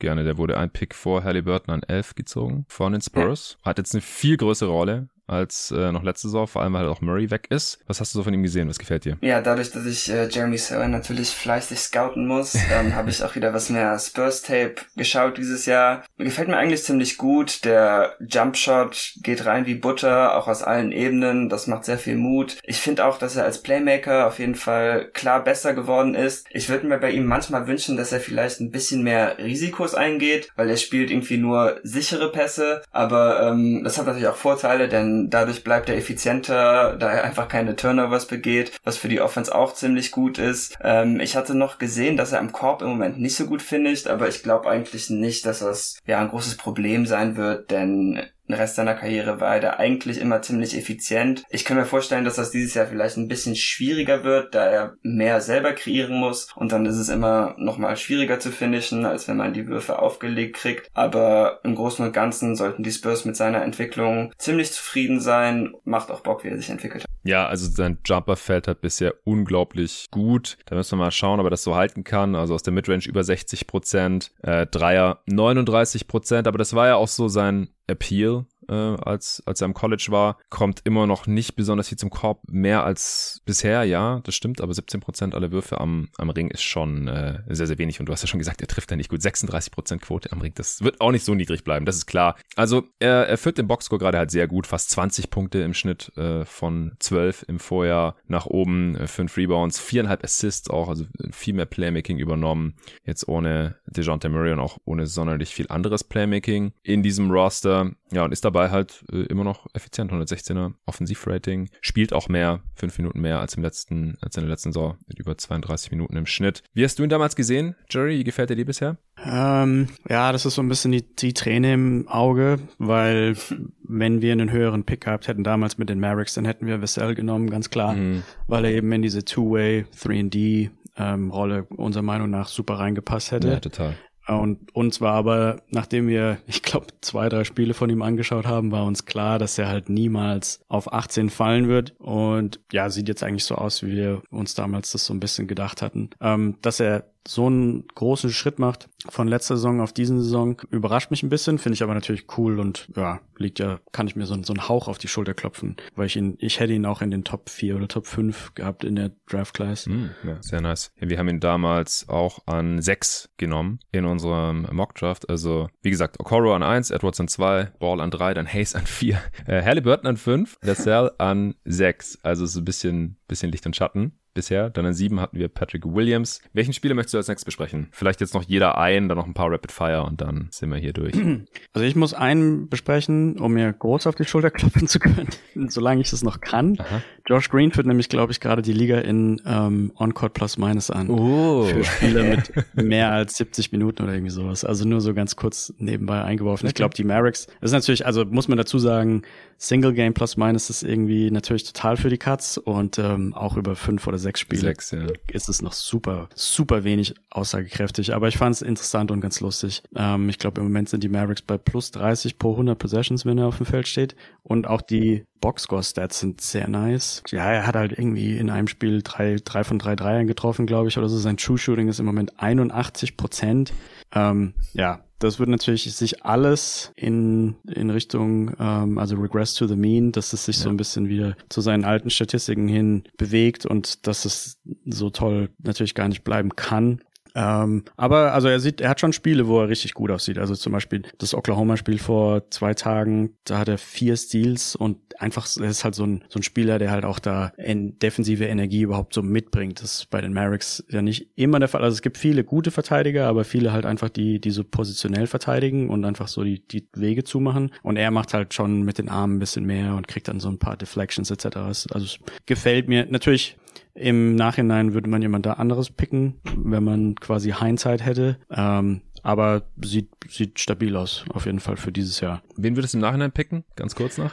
[0.00, 3.58] Gerne, der wurde ein Pick vor Halliburton an 11 gezogen von den Spurs.
[3.60, 3.70] Ja.
[3.70, 6.90] Hat jetzt eine viel größere Rolle als äh, noch letzte Saison, vor allem weil halt
[6.90, 7.78] auch Murray weg ist.
[7.86, 8.68] Was hast du so von ihm gesehen?
[8.68, 9.16] Was gefällt dir?
[9.20, 13.34] Ja, dadurch, dass ich äh, Jeremy Sohan natürlich fleißig scouten muss, ähm, habe ich auch
[13.36, 16.04] wieder was mehr Spurs-Tape geschaut dieses Jahr.
[16.16, 17.64] Mir gefällt mir eigentlich ziemlich gut.
[17.64, 21.48] Der Jumpshot geht rein wie Butter, auch aus allen Ebenen.
[21.48, 22.58] Das macht sehr viel Mut.
[22.64, 26.46] Ich finde auch, dass er als Playmaker auf jeden Fall klar besser geworden ist.
[26.50, 30.50] Ich würde mir bei ihm manchmal wünschen, dass er vielleicht ein bisschen mehr Risikos eingeht,
[30.56, 32.82] weil er spielt irgendwie nur sichere Pässe.
[32.90, 37.48] Aber ähm, das hat natürlich auch Vorteile, denn dadurch bleibt er effizienter, da er einfach
[37.48, 40.78] keine Turnovers begeht, was für die Offense auch ziemlich gut ist.
[40.82, 44.06] Ähm, ich hatte noch gesehen, dass er im Korb im Moment nicht so gut finisht,
[44.06, 48.58] aber ich glaube eigentlich nicht, dass das ja ein großes Problem sein wird, denn den
[48.58, 51.44] Rest seiner Karriere war er eigentlich immer ziemlich effizient.
[51.50, 54.96] Ich kann mir vorstellen, dass das dieses Jahr vielleicht ein bisschen schwieriger wird, da er
[55.02, 59.36] mehr selber kreieren muss und dann ist es immer nochmal schwieriger zu finishen, als wenn
[59.36, 60.88] man die Würfe aufgelegt kriegt.
[60.94, 65.74] Aber im Großen und Ganzen sollten die Spurs mit seiner Entwicklung ziemlich zufrieden sein.
[65.84, 67.10] Macht auch Bock, wie er sich entwickelt hat.
[67.22, 70.56] Ja, also sein Jumper fällt halt bisher unglaublich gut.
[70.66, 72.34] Da müssen wir mal schauen, ob er das so halten kann.
[72.34, 76.96] Also aus der Midrange über 60 Prozent, äh, Dreier 39 Prozent, aber das war ja
[76.96, 81.56] auch so sein Appeal äh, als, als er im College war, kommt immer noch nicht
[81.56, 86.08] besonders viel zum Korb, mehr als bisher, ja, das stimmt, aber 17% aller Würfe am,
[86.16, 88.68] am Ring ist schon äh, sehr, sehr wenig und du hast ja schon gesagt, er
[88.68, 91.84] trifft ja nicht gut, 36% Quote am Ring, das wird auch nicht so niedrig bleiben,
[91.84, 92.36] das ist klar.
[92.56, 96.16] Also er, er führt den Boxscore gerade halt sehr gut, fast 20 Punkte im Schnitt
[96.16, 101.54] äh, von 12 im Vorjahr nach oben, äh, 5 Rebounds, 4,5 Assists auch, also viel
[101.54, 107.02] mehr Playmaking übernommen, jetzt ohne DeJounte Murray und auch ohne sonderlich viel anderes Playmaking in
[107.02, 107.90] diesem Roster.
[108.12, 112.98] Ja, und ist dabei halt äh, immer noch effizient, 116er Offensivrating, spielt auch mehr, fünf
[112.98, 116.26] Minuten mehr als im letzten, als in der letzten Saison, mit über 32 Minuten im
[116.26, 116.62] Schnitt.
[116.74, 118.18] Wie hast du ihn damals gesehen, Jerry?
[118.18, 118.96] Wie gefällt er dir bisher?
[119.24, 123.36] Ähm, ja, das ist so ein bisschen die, die Träne im Auge, weil
[123.82, 127.14] wenn wir einen höheren Pick gehabt hätten damals mit den Mavericks, dann hätten wir Vassell
[127.14, 128.22] genommen, ganz klar, mhm.
[128.46, 133.48] weil er eben in diese Two-Way, 3D ähm, Rolle unserer Meinung nach super reingepasst hätte.
[133.48, 133.94] Ja, total.
[134.26, 138.72] Und uns war aber, nachdem wir, ich glaube, zwei, drei Spiele von ihm angeschaut haben,
[138.72, 141.94] war uns klar, dass er halt niemals auf 18 fallen wird.
[141.98, 145.46] Und ja, sieht jetzt eigentlich so aus, wie wir uns damals das so ein bisschen
[145.46, 146.10] gedacht hatten.
[146.20, 151.10] Ähm, dass er so einen großen Schritt macht von letzter Saison auf diesen Saison, überrascht
[151.10, 154.26] mich ein bisschen, finde ich aber natürlich cool und ja, liegt ja, kann ich mir
[154.26, 157.02] so, so einen Hauch auf die Schulter klopfen, weil ich ihn, ich hätte ihn auch
[157.02, 159.86] in den Top 4 oder Top 5 gehabt in der Draft Class.
[159.86, 160.92] Mm, ja, sehr nice.
[161.00, 165.28] Ja, wir haben ihn damals auch an 6 genommen in unserem Mock Draft.
[165.28, 168.86] Also, wie gesagt, Okoro an 1, Edwards an 2, Ball an 3, dann Hayes an
[168.86, 172.20] 4, äh, Halliburton an 5, Vassell an 6.
[172.22, 174.70] Also so ein bisschen, bisschen Licht und Schatten bisher.
[174.70, 176.40] Dann an sieben hatten wir Patrick Williams.
[176.52, 177.88] Welchen Spieler möchtest du als nächstes besprechen?
[177.92, 180.78] Vielleicht jetzt noch jeder ein, dann noch ein paar Rapid Fire und dann sind wir
[180.78, 181.14] hier durch.
[181.72, 185.28] Also ich muss einen besprechen, um mir groß auf die Schulter klopfen zu können,
[185.68, 186.76] solange ich das noch kann.
[186.78, 187.02] Aha.
[187.26, 191.08] Josh Green führt nämlich, glaube ich, gerade die Liga in ähm, On-Court Plus Minus an.
[191.08, 191.62] Oh.
[191.64, 194.64] Für Spiele mit mehr als 70 Minuten oder irgendwie sowas.
[194.64, 196.66] Also nur so ganz kurz nebenbei eingeworfen.
[196.66, 196.70] Okay.
[196.70, 199.22] Ich glaube, die Mavericks, das ist natürlich, also muss man dazu sagen,
[199.62, 203.76] Single Game Plus Minus ist irgendwie natürlich total für die Cuts und ähm, auch über
[203.76, 205.06] fünf oder sechs Spiele sechs, ja.
[205.30, 208.14] ist es noch super, super wenig aussagekräftig.
[208.14, 209.82] Aber ich fand es interessant und ganz lustig.
[209.94, 213.36] Ähm, ich glaube, im Moment sind die Mavericks bei plus 30 pro 100 Possessions, wenn
[213.36, 214.16] er auf dem Feld steht.
[214.42, 217.22] Und auch die Boxscore-Stats sind sehr nice.
[217.28, 220.88] Ja, er hat halt irgendwie in einem Spiel drei, drei von drei Dreiern getroffen, glaube
[220.88, 221.18] ich, oder so.
[221.18, 223.74] Sein True Shooting ist im Moment 81 Prozent.
[224.14, 229.76] Ähm, ja, das würde natürlich sich alles in, in Richtung, ähm, also Regress to the
[229.76, 230.64] Mean, dass es sich ja.
[230.64, 235.50] so ein bisschen wieder zu seinen alten Statistiken hin bewegt und dass es so toll
[235.62, 237.02] natürlich gar nicht bleiben kann.
[237.34, 240.38] Ähm, aber also er sieht, er hat schon Spiele, wo er richtig gut aussieht.
[240.38, 245.46] Also zum Beispiel das Oklahoma-Spiel vor zwei Tagen, da hat er vier Steals und einfach,
[245.58, 248.82] er ist halt so ein, so ein Spieler, der halt auch da in defensive Energie
[248.82, 249.82] überhaupt so mitbringt.
[249.82, 251.82] Das ist bei den Mavericks ja nicht immer der Fall.
[251.82, 255.90] Also es gibt viele gute Verteidiger, aber viele halt einfach die, die so positionell verteidigen
[255.90, 257.70] und einfach so die, die Wege zumachen.
[257.82, 260.48] Und er macht halt schon mit den Armen ein bisschen mehr und kriegt dann so
[260.48, 261.56] ein paar Deflections etc.
[261.56, 263.06] Also es gefällt mir.
[263.10, 263.56] Natürlich
[263.94, 268.38] im Nachhinein würde man jemand da anderes picken, wenn man quasi Hindsight hätte.
[268.50, 272.42] Ähm, aber sieht, sieht stabil aus, auf jeden Fall für dieses Jahr.
[272.56, 273.64] Wen würdest du im Nachhinein picken?
[273.76, 274.32] Ganz kurz noch.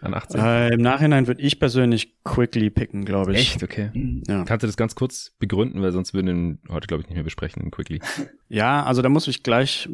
[0.00, 0.40] An 18?
[0.40, 3.40] Äh, Im Nachhinein würde ich persönlich Quickly picken, glaube ich.
[3.40, 3.62] Echt?
[3.62, 3.90] Okay.
[4.28, 4.44] Ja.
[4.44, 7.16] Kannst du das ganz kurz begründen, weil sonst würden wir ihn heute, glaube ich, nicht
[7.16, 8.00] mehr besprechen, Quickly.
[8.48, 9.88] Ja, also da muss ich gleich,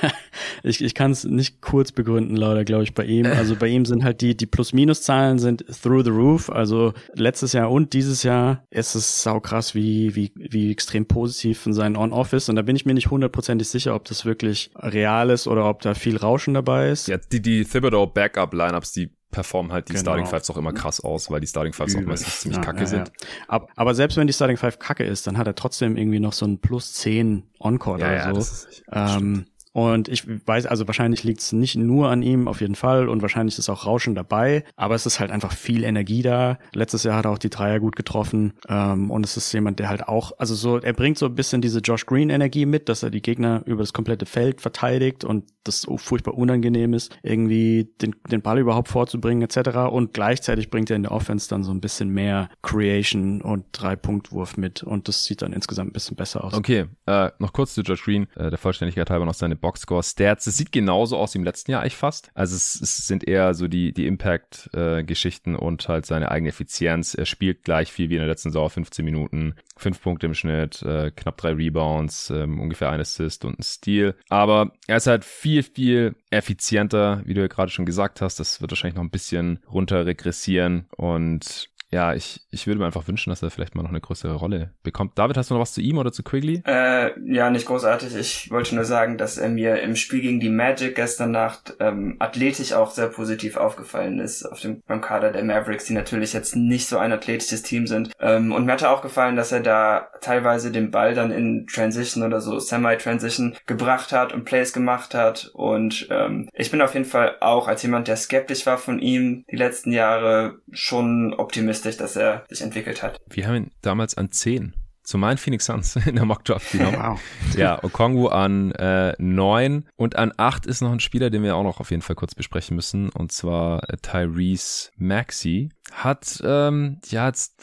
[0.62, 3.26] ich, ich kann es nicht kurz begründen, leider, glaube ich, bei ihm.
[3.26, 6.50] Also bei ihm sind halt die, die Plus-Minus-Zahlen sind through the roof.
[6.50, 11.72] Also letztes Jahr und dieses Jahr ist es saukrass, wie, wie, wie extrem positiv in
[11.72, 12.48] seinen On-Off ist.
[12.48, 15.82] Und da bin ich mir nicht hundertprozentig sicher, ob das wirklich real ist oder ob
[15.82, 17.08] da viel Rauschen dabei ist.
[17.08, 20.02] Ja, die, die Thibodeau Backup-Lineups, die performen halt die genau.
[20.02, 22.04] Starting Fives auch immer krass aus, weil die Starting Fives Übel.
[22.04, 23.12] auch meistens ziemlich ja, kacke ja, sind.
[23.50, 23.66] Ja.
[23.76, 26.46] Aber, selbst wenn die Starting Five kacke ist, dann hat er trotzdem irgendwie noch so
[26.46, 28.32] ein plus 10 Encore oder so.
[28.32, 32.60] Das ist, ähm, und ich weiß, also wahrscheinlich liegt es nicht nur an ihm, auf
[32.60, 33.08] jeden Fall.
[33.08, 34.64] Und wahrscheinlich ist auch Rauschen dabei.
[34.76, 36.58] Aber es ist halt einfach viel Energie da.
[36.72, 38.54] Letztes Jahr hat er auch die Dreier gut getroffen.
[38.68, 41.60] Ähm, und es ist jemand, der halt auch, also so, er bringt so ein bisschen
[41.60, 45.44] diese Josh Green Energie mit, dass er die Gegner über das komplette Feld verteidigt und
[45.64, 49.90] das furchtbar unangenehm ist, irgendwie den, den Ball überhaupt vorzubringen, etc.
[49.90, 54.56] Und gleichzeitig bringt er in der Offense dann so ein bisschen mehr Creation und Drei-Punkt-Wurf
[54.56, 54.82] mit.
[54.82, 56.54] Und das sieht dann insgesamt ein bisschen besser aus.
[56.54, 60.46] Okay, äh, noch kurz zu Josh Green, äh, der Vollständigkeit halber noch seine Boxscore-Stats.
[60.46, 62.30] Es sieht genauso aus wie im letzten Jahr eigentlich fast.
[62.34, 67.14] Also es, es sind eher so die, die Impact-Geschichten und halt seine eigene Effizienz.
[67.14, 70.82] Er spielt gleich viel wie in der letzten Saison, 15 Minuten, 5 Punkte im Schnitt,
[70.82, 74.14] äh, knapp drei Rebounds, äh, ungefähr ein Assist und ein Steal.
[74.28, 78.40] Aber er ist halt viel, viel effizienter, wie du ja gerade schon gesagt hast.
[78.40, 83.08] Das wird wahrscheinlich noch ein bisschen runter regressieren und ja, ich, ich würde mir einfach
[83.08, 85.18] wünschen, dass er vielleicht mal noch eine größere Rolle bekommt.
[85.18, 86.62] David, hast du noch was zu ihm oder zu Quigley?
[86.66, 88.14] Äh, ja, nicht großartig.
[88.14, 92.16] Ich wollte nur sagen, dass er mir im Spiel gegen die Magic gestern Nacht ähm,
[92.18, 96.56] athletisch auch sehr positiv aufgefallen ist auf dem beim Kader der Mavericks, die natürlich jetzt
[96.56, 98.12] nicht so ein athletisches Team sind.
[98.20, 102.22] Ähm, und mir hat auch gefallen, dass er da teilweise den Ball dann in Transition
[102.22, 105.50] oder so Semi-Transition gebracht hat und Plays gemacht hat.
[105.54, 109.44] Und ähm, ich bin auf jeden Fall auch als jemand, der skeptisch war von ihm
[109.50, 113.20] die letzten Jahre schon optimistisch optimistisch, dass er sich entwickelt hat.
[113.28, 116.98] Wir haben ihn damals an 10 zu meinen Phoenix Suns in der Mock Draft genommen.
[116.98, 117.20] wow.
[117.56, 121.62] Ja, Okongwu an äh, 9 und an 8 ist noch ein Spieler, den wir auch
[121.62, 125.70] noch auf jeden Fall kurz besprechen müssen und zwar äh, Tyrese Maxey.
[125.92, 127.62] Hat ähm, ja jetzt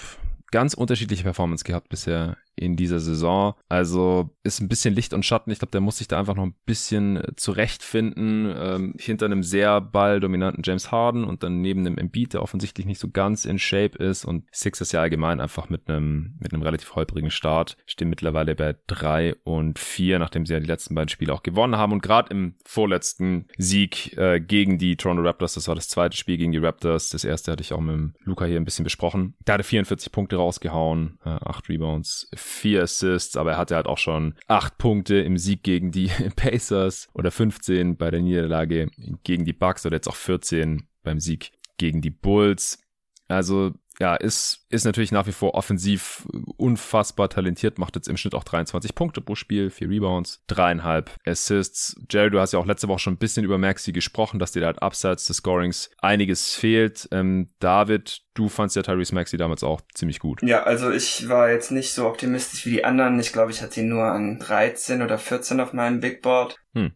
[0.51, 3.55] ganz unterschiedliche Performance gehabt bisher in dieser Saison.
[3.69, 5.51] Also ist ein bisschen Licht und Schatten.
[5.51, 8.53] Ich glaube, der muss sich da einfach noch ein bisschen äh, zurechtfinden.
[8.57, 12.99] Ähm, hinter einem sehr balldominanten James Harden und dann neben einem Embiid, der offensichtlich nicht
[12.99, 14.25] so ganz in Shape ist.
[14.25, 17.77] Und Sixers ja allgemein einfach mit einem, mit einem relativ holprigen Start.
[17.85, 21.75] Stehen mittlerweile bei drei und vier, nachdem sie ja die letzten beiden Spiele auch gewonnen
[21.77, 21.91] haben.
[21.91, 26.37] Und gerade im vorletzten Sieg äh, gegen die Toronto Raptors, das war das zweite Spiel
[26.37, 27.09] gegen die Raptors.
[27.09, 29.33] Das erste hatte ich auch mit Luca hier ein bisschen besprochen.
[29.43, 33.87] Da hat er 44 Punkte rausgehauen, äh, 8 Rebounds, vier Assists, aber er hatte halt
[33.87, 38.89] auch schon acht Punkte im Sieg gegen die Pacers oder 15 bei der Niederlage
[39.23, 42.79] gegen die Bucks oder jetzt auch 14 beim Sieg gegen die Bulls.
[43.27, 46.27] Also ja, ist, ist natürlich nach wie vor offensiv
[46.57, 51.95] unfassbar talentiert, macht jetzt im Schnitt auch 23 Punkte pro Spiel, vier Rebounds, dreieinhalb Assists.
[52.09, 54.61] Jerry, du hast ja auch letzte Woche schon ein bisschen über Maxi gesprochen, dass dir
[54.61, 57.07] da halt abseits des Scorings einiges fehlt.
[57.11, 60.41] Ähm, David, du fandst ja Tyrese Maxi damals auch ziemlich gut.
[60.43, 63.19] Ja, also ich war jetzt nicht so optimistisch wie die anderen.
[63.19, 66.57] Ich glaube, ich hatte ihn nur an 13 oder 14 auf meinem Big Board.
[66.73, 66.93] Hm.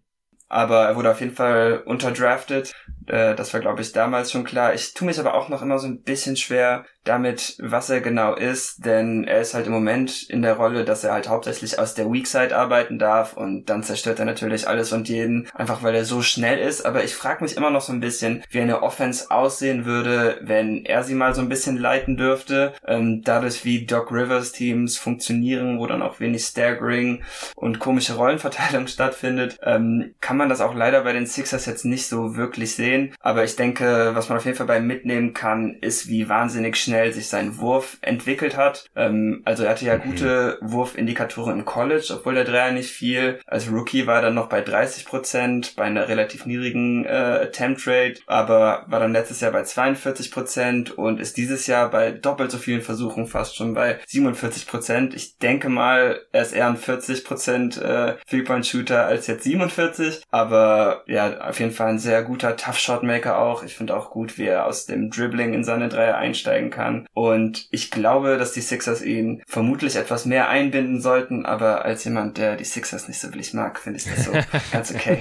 [0.47, 2.74] Aber er wurde auf jeden Fall unterdrafted.
[3.10, 4.74] Äh, das war, glaube ich, damals schon klar.
[4.74, 8.36] Ich tue mich aber auch noch immer so ein bisschen schwer, damit, was er genau
[8.36, 11.95] ist, denn er ist halt im Moment in der Rolle, dass er halt hauptsächlich aus
[11.95, 15.95] der Weak Side arbeiten darf und dann zerstört er natürlich alles und jeden, einfach weil
[15.95, 16.86] er so schnell ist.
[16.86, 20.86] Aber ich frage mich immer noch so ein bisschen, wie eine Offense aussehen würde, wenn
[20.86, 22.74] er sie mal so ein bisschen leiten dürfte.
[22.86, 27.24] Ähm, dadurch, wie Doc Rivers Teams funktionieren, wo dann auch wenig Staggering
[27.55, 32.07] und komische Rollenverteilung stattfindet, ähm, kann man das auch leider bei den Sixers jetzt nicht
[32.07, 32.99] so wirklich sehen.
[33.20, 37.14] Aber ich denke, was man auf jeden Fall bei mitnehmen kann, ist, wie wahnsinnig schnell
[37.14, 38.86] sich sein Wurf entwickelt hat.
[38.95, 40.04] Ähm, also er hatte ja mhm.
[40.04, 43.39] gute Wurfindikatoren im College, obwohl der Dreier nicht viel.
[43.45, 47.88] Als Rookie war er dann noch bei 30 Prozent, bei einer relativ niedrigen äh, Attempt
[47.88, 52.52] Rate, aber war dann letztes Jahr bei 42 Prozent und ist dieses Jahr bei doppelt
[52.52, 55.14] so vielen Versuchen fast schon bei 47 Prozent.
[55.14, 61.04] Ich denke mal, er ist eher ein 40 Prozent äh, Three-Point-Shooter als jetzt 47, aber
[61.08, 62.56] ja, auf jeden Fall ein sehr guter
[62.90, 63.64] Tough-Shot-Maker auch.
[63.64, 67.68] Ich finde auch gut, wie er aus dem Dribbling in seine Dreier einsteigen kann und
[67.72, 72.56] ich glaube, dass die Sixers ihn vermutlich etwas mehr einbinden sollten, aber als jemand, der
[72.56, 74.32] die Sixers nicht so wirklich mag, finde ich das so
[74.72, 75.20] ganz okay.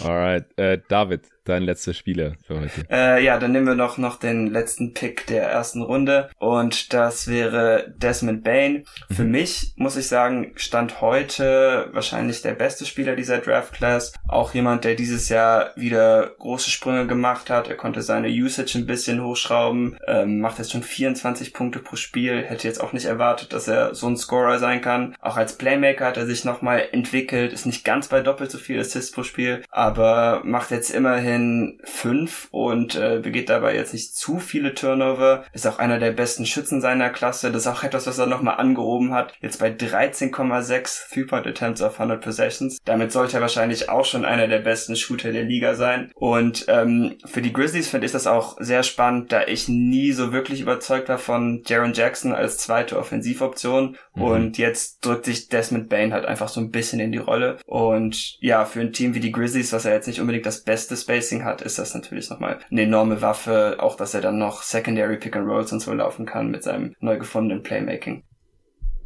[0.00, 2.86] Alright, äh, David, dein letzter Spieler für heute.
[2.90, 7.28] Äh, ja, dann nehmen wir noch, noch den letzten Pick der ersten Runde und das
[7.28, 8.84] wäre Desmond Bain.
[9.08, 9.14] Mhm.
[9.14, 14.12] Für mich, muss ich sagen, stand heute wahrscheinlich der beste Spieler dieser Draft Class.
[14.28, 17.68] Auch jemand, der dieses Jahr wieder große Sprünge gemacht hat.
[17.68, 22.42] Er konnte seine Usage ein bisschen hochschrauben, ähm, macht jetzt schon 24 Punkte pro Spiel.
[22.42, 25.14] Hätte jetzt auch nicht erwartet, dass er so ein Scorer sein kann.
[25.20, 28.78] Auch als Playmaker hat er sich nochmal entwickelt, ist nicht ganz bei doppelt so viel
[28.78, 31.37] Assists pro Spiel, aber macht jetzt immerhin
[31.84, 35.44] fünf und äh, begeht dabei jetzt nicht zu viele Turnover.
[35.52, 37.50] Ist auch einer der besten Schützen seiner Klasse.
[37.50, 39.34] Das ist auch etwas, was er nochmal angehoben hat.
[39.40, 42.78] Jetzt bei 13,6 Three-Point Attempts auf 100 Possessions.
[42.84, 46.10] Damit sollte er wahrscheinlich auch schon einer der besten Shooter der Liga sein.
[46.14, 50.32] Und ähm, für die Grizzlies finde ich das auch sehr spannend, da ich nie so
[50.32, 53.96] wirklich überzeugt war von Jaron Jackson als zweite Offensivoption.
[54.14, 54.22] Mhm.
[54.22, 57.58] Und jetzt drückt sich Desmond Bain halt einfach so ein bisschen in die Rolle.
[57.66, 60.96] Und ja, für ein Team wie die Grizzlies, was er jetzt nicht unbedingt das beste
[61.28, 63.76] Spacing hat, ist das natürlich nochmal eine enorme Waffe.
[63.80, 66.94] Auch, dass er dann noch Secondary Pick and Rolls und so laufen kann mit seinem
[67.00, 68.24] neu gefundenen Playmaking.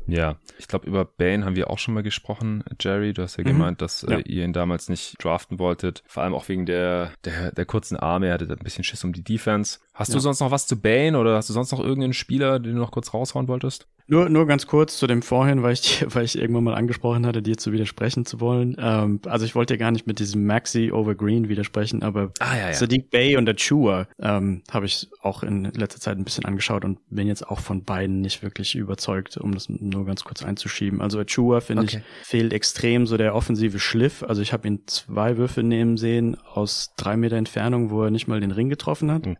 [0.08, 3.12] Ja, ich glaube, über Bane haben wir auch schon mal gesprochen, Jerry.
[3.12, 3.48] Du hast ja mhm.
[3.48, 4.18] gemeint, dass äh, ja.
[4.18, 6.02] ihr ihn damals nicht draften wolltet.
[6.06, 8.26] Vor allem auch wegen der, der, der kurzen Arme.
[8.26, 9.78] Er hatte ein bisschen Schiss um die Defense.
[9.94, 10.14] Hast ja.
[10.14, 12.80] du sonst noch was zu Bane oder hast du sonst noch irgendeinen Spieler, den du
[12.80, 13.88] noch kurz raushauen wolltest?
[14.06, 17.42] Nur, nur ganz kurz zu dem vorhin, weil ich, weil ich irgendwann mal angesprochen hatte,
[17.42, 18.76] dir zu widersprechen zu wollen.
[18.78, 22.56] Ähm, also ich wollte ja gar nicht mit diesem Maxi over Green widersprechen, aber ah,
[22.56, 22.72] ja, ja.
[22.72, 26.98] Sadiq Bay und Achua ähm, habe ich auch in letzter Zeit ein bisschen angeschaut und
[27.10, 31.00] bin jetzt auch von beiden nicht wirklich überzeugt, um das nur ganz kurz einzuschieben.
[31.00, 32.02] Also Achua, finde okay.
[32.22, 34.22] ich, fehlt extrem so der offensive Schliff.
[34.22, 38.26] Also ich habe ihn zwei Würfe nehmen sehen aus drei Meter Entfernung, wo er nicht
[38.26, 39.26] mal den Ring getroffen hat.
[39.26, 39.36] Mhm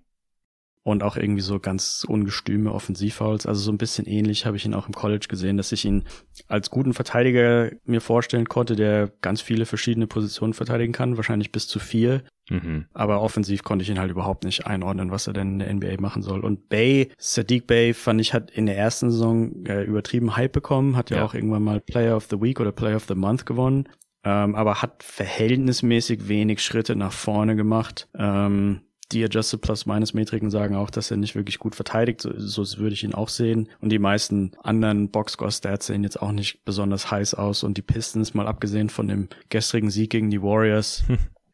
[0.85, 3.47] und auch irgendwie so ganz ungestüme Offensivfouls.
[3.47, 6.05] Also so ein bisschen ähnlich habe ich ihn auch im College gesehen, dass ich ihn
[6.49, 11.69] als guten Verteidiger mir vorstellen konnte, der ganz viele verschiedene Positionen verteidigen kann, wahrscheinlich bis
[11.69, 12.23] zu vier.
[12.51, 12.87] Mhm.
[12.93, 16.01] Aber offensiv konnte ich ihn halt überhaupt nicht einordnen, was er denn in der NBA
[16.01, 16.41] machen soll.
[16.41, 20.97] Und Bay, Sadiq Bay, fand ich, hat in der ersten Saison äh, übertrieben Hype bekommen,
[20.97, 21.19] hat ja.
[21.19, 23.89] ja auch irgendwann mal Player of the Week oder Player of the Month gewonnen.
[24.25, 28.09] Ähm, aber hat verhältnismäßig wenig Schritte nach vorne gemacht.
[28.17, 32.21] Ähm, die Adjusted Plus-Minus-Metriken sagen auch, dass er nicht wirklich gut verteidigt.
[32.23, 33.69] So, so würde ich ihn auch sehen.
[33.81, 37.63] Und die meisten anderen Boxscore-Stats sehen jetzt auch nicht besonders heiß aus.
[37.63, 41.05] Und die Pistons, mal abgesehen von dem gestrigen Sieg gegen die Warriors,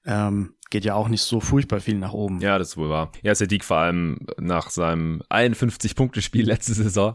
[0.06, 2.40] ähm, geht ja auch nicht so furchtbar viel nach oben.
[2.40, 3.10] Ja, das ist wohl wahr.
[3.22, 7.14] Ja, Sadiq vor allem nach seinem 51-Punkte-Spiel letzte Saison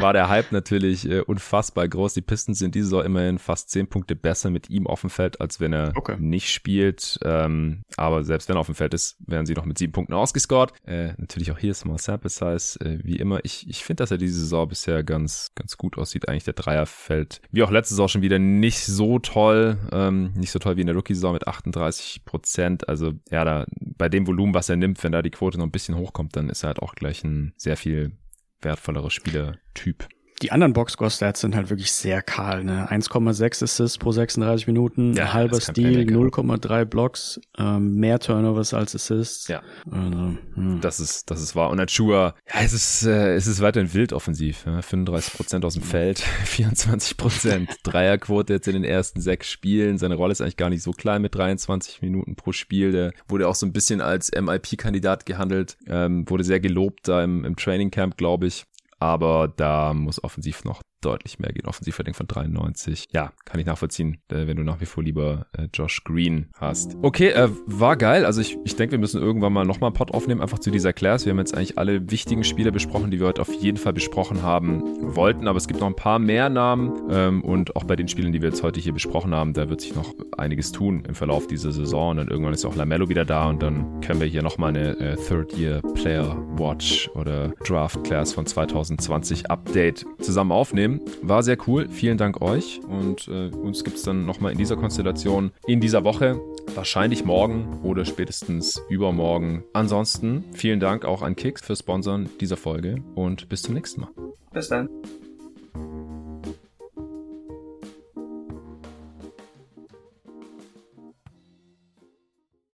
[0.00, 2.14] war der Hype natürlich äh, unfassbar groß.
[2.14, 5.40] Die Pistons sind diese Saison immerhin fast 10 Punkte besser mit ihm auf dem Feld,
[5.40, 6.16] als wenn er okay.
[6.18, 7.18] nicht spielt.
[7.22, 10.14] Ähm, aber selbst wenn er auf dem Feld ist, werden sie noch mit sieben Punkten
[10.14, 10.72] ausgescored.
[10.86, 13.40] Äh, natürlich auch hier Small Sample Size, äh, wie immer.
[13.44, 16.28] Ich, ich finde, dass er diese Saison bisher ganz, ganz gut aussieht.
[16.28, 19.78] Eigentlich der Dreier fällt, wie auch letzte Saison schon wieder nicht so toll.
[19.92, 22.88] Ähm, nicht so toll wie in der Rookie-Saison mit 38 Prozent.
[22.88, 22.93] Also
[23.30, 25.96] ja, da bei dem Volumen, was er nimmt, wenn da die Quote noch ein bisschen
[25.96, 28.12] hochkommt, dann ist er halt auch gleich ein sehr viel
[28.60, 30.08] wertvollerer Spielertyp
[30.42, 32.64] die anderen Boxscore-Stats sind halt wirklich sehr kahl.
[32.64, 32.88] Ne?
[32.90, 39.48] 1,6 Assists pro 36 Minuten, ja, halber Steal, 0,3 Blocks, ähm, mehr Turnovers als Assists.
[39.48, 39.62] Ja.
[39.90, 40.80] Also, hm.
[40.80, 41.70] Das ist, das ist wahr.
[41.70, 44.66] Und Achua, ja, es ist, äh, es ist weiterhin wild offensiv.
[44.66, 44.82] Ja?
[44.82, 49.98] 35 Prozent aus dem Feld, 24 Prozent Dreierquote jetzt in den ersten sechs Spielen.
[49.98, 52.92] Seine Rolle ist eigentlich gar nicht so klein mit 23 Minuten pro Spiel.
[52.92, 57.44] Der wurde auch so ein bisschen als MIP-Kandidat gehandelt, ähm, wurde sehr gelobt da im,
[57.44, 58.66] im Training Camp, glaube ich
[59.04, 61.66] aber da muss offensiv noch deutlich mehr gehen.
[61.66, 63.08] Offensivrating von 93.
[63.12, 66.96] Ja, kann ich nachvollziehen, äh, wenn du nach wie vor lieber äh, Josh Green hast.
[67.02, 68.24] Okay, äh, war geil.
[68.24, 70.92] Also ich, ich denke, wir müssen irgendwann mal nochmal einen Pod aufnehmen, einfach zu dieser
[70.92, 71.24] Class.
[71.24, 74.42] Wir haben jetzt eigentlich alle wichtigen Spiele besprochen, die wir heute auf jeden Fall besprochen
[74.42, 74.82] haben
[75.14, 75.48] wollten.
[75.48, 78.42] Aber es gibt noch ein paar mehr Namen ähm, und auch bei den Spielen, die
[78.42, 81.72] wir jetzt heute hier besprochen haben, da wird sich noch einiges tun im Verlauf dieser
[81.72, 82.10] Saison.
[82.10, 84.98] Und dann irgendwann ist auch Lamello wieder da und dann können wir hier nochmal eine
[84.98, 90.93] äh, Third-Year Player Watch oder Draft Class von 2020 Update zusammen aufnehmen.
[91.22, 91.88] War sehr cool.
[91.88, 92.80] Vielen Dank euch.
[92.88, 96.40] Und äh, uns gibt es dann nochmal in dieser Konstellation in dieser Woche.
[96.74, 99.64] Wahrscheinlich morgen oder spätestens übermorgen.
[99.72, 104.10] Ansonsten vielen Dank auch an Kicks für Sponsern dieser Folge und bis zum nächsten Mal.
[104.52, 104.88] Bis dann.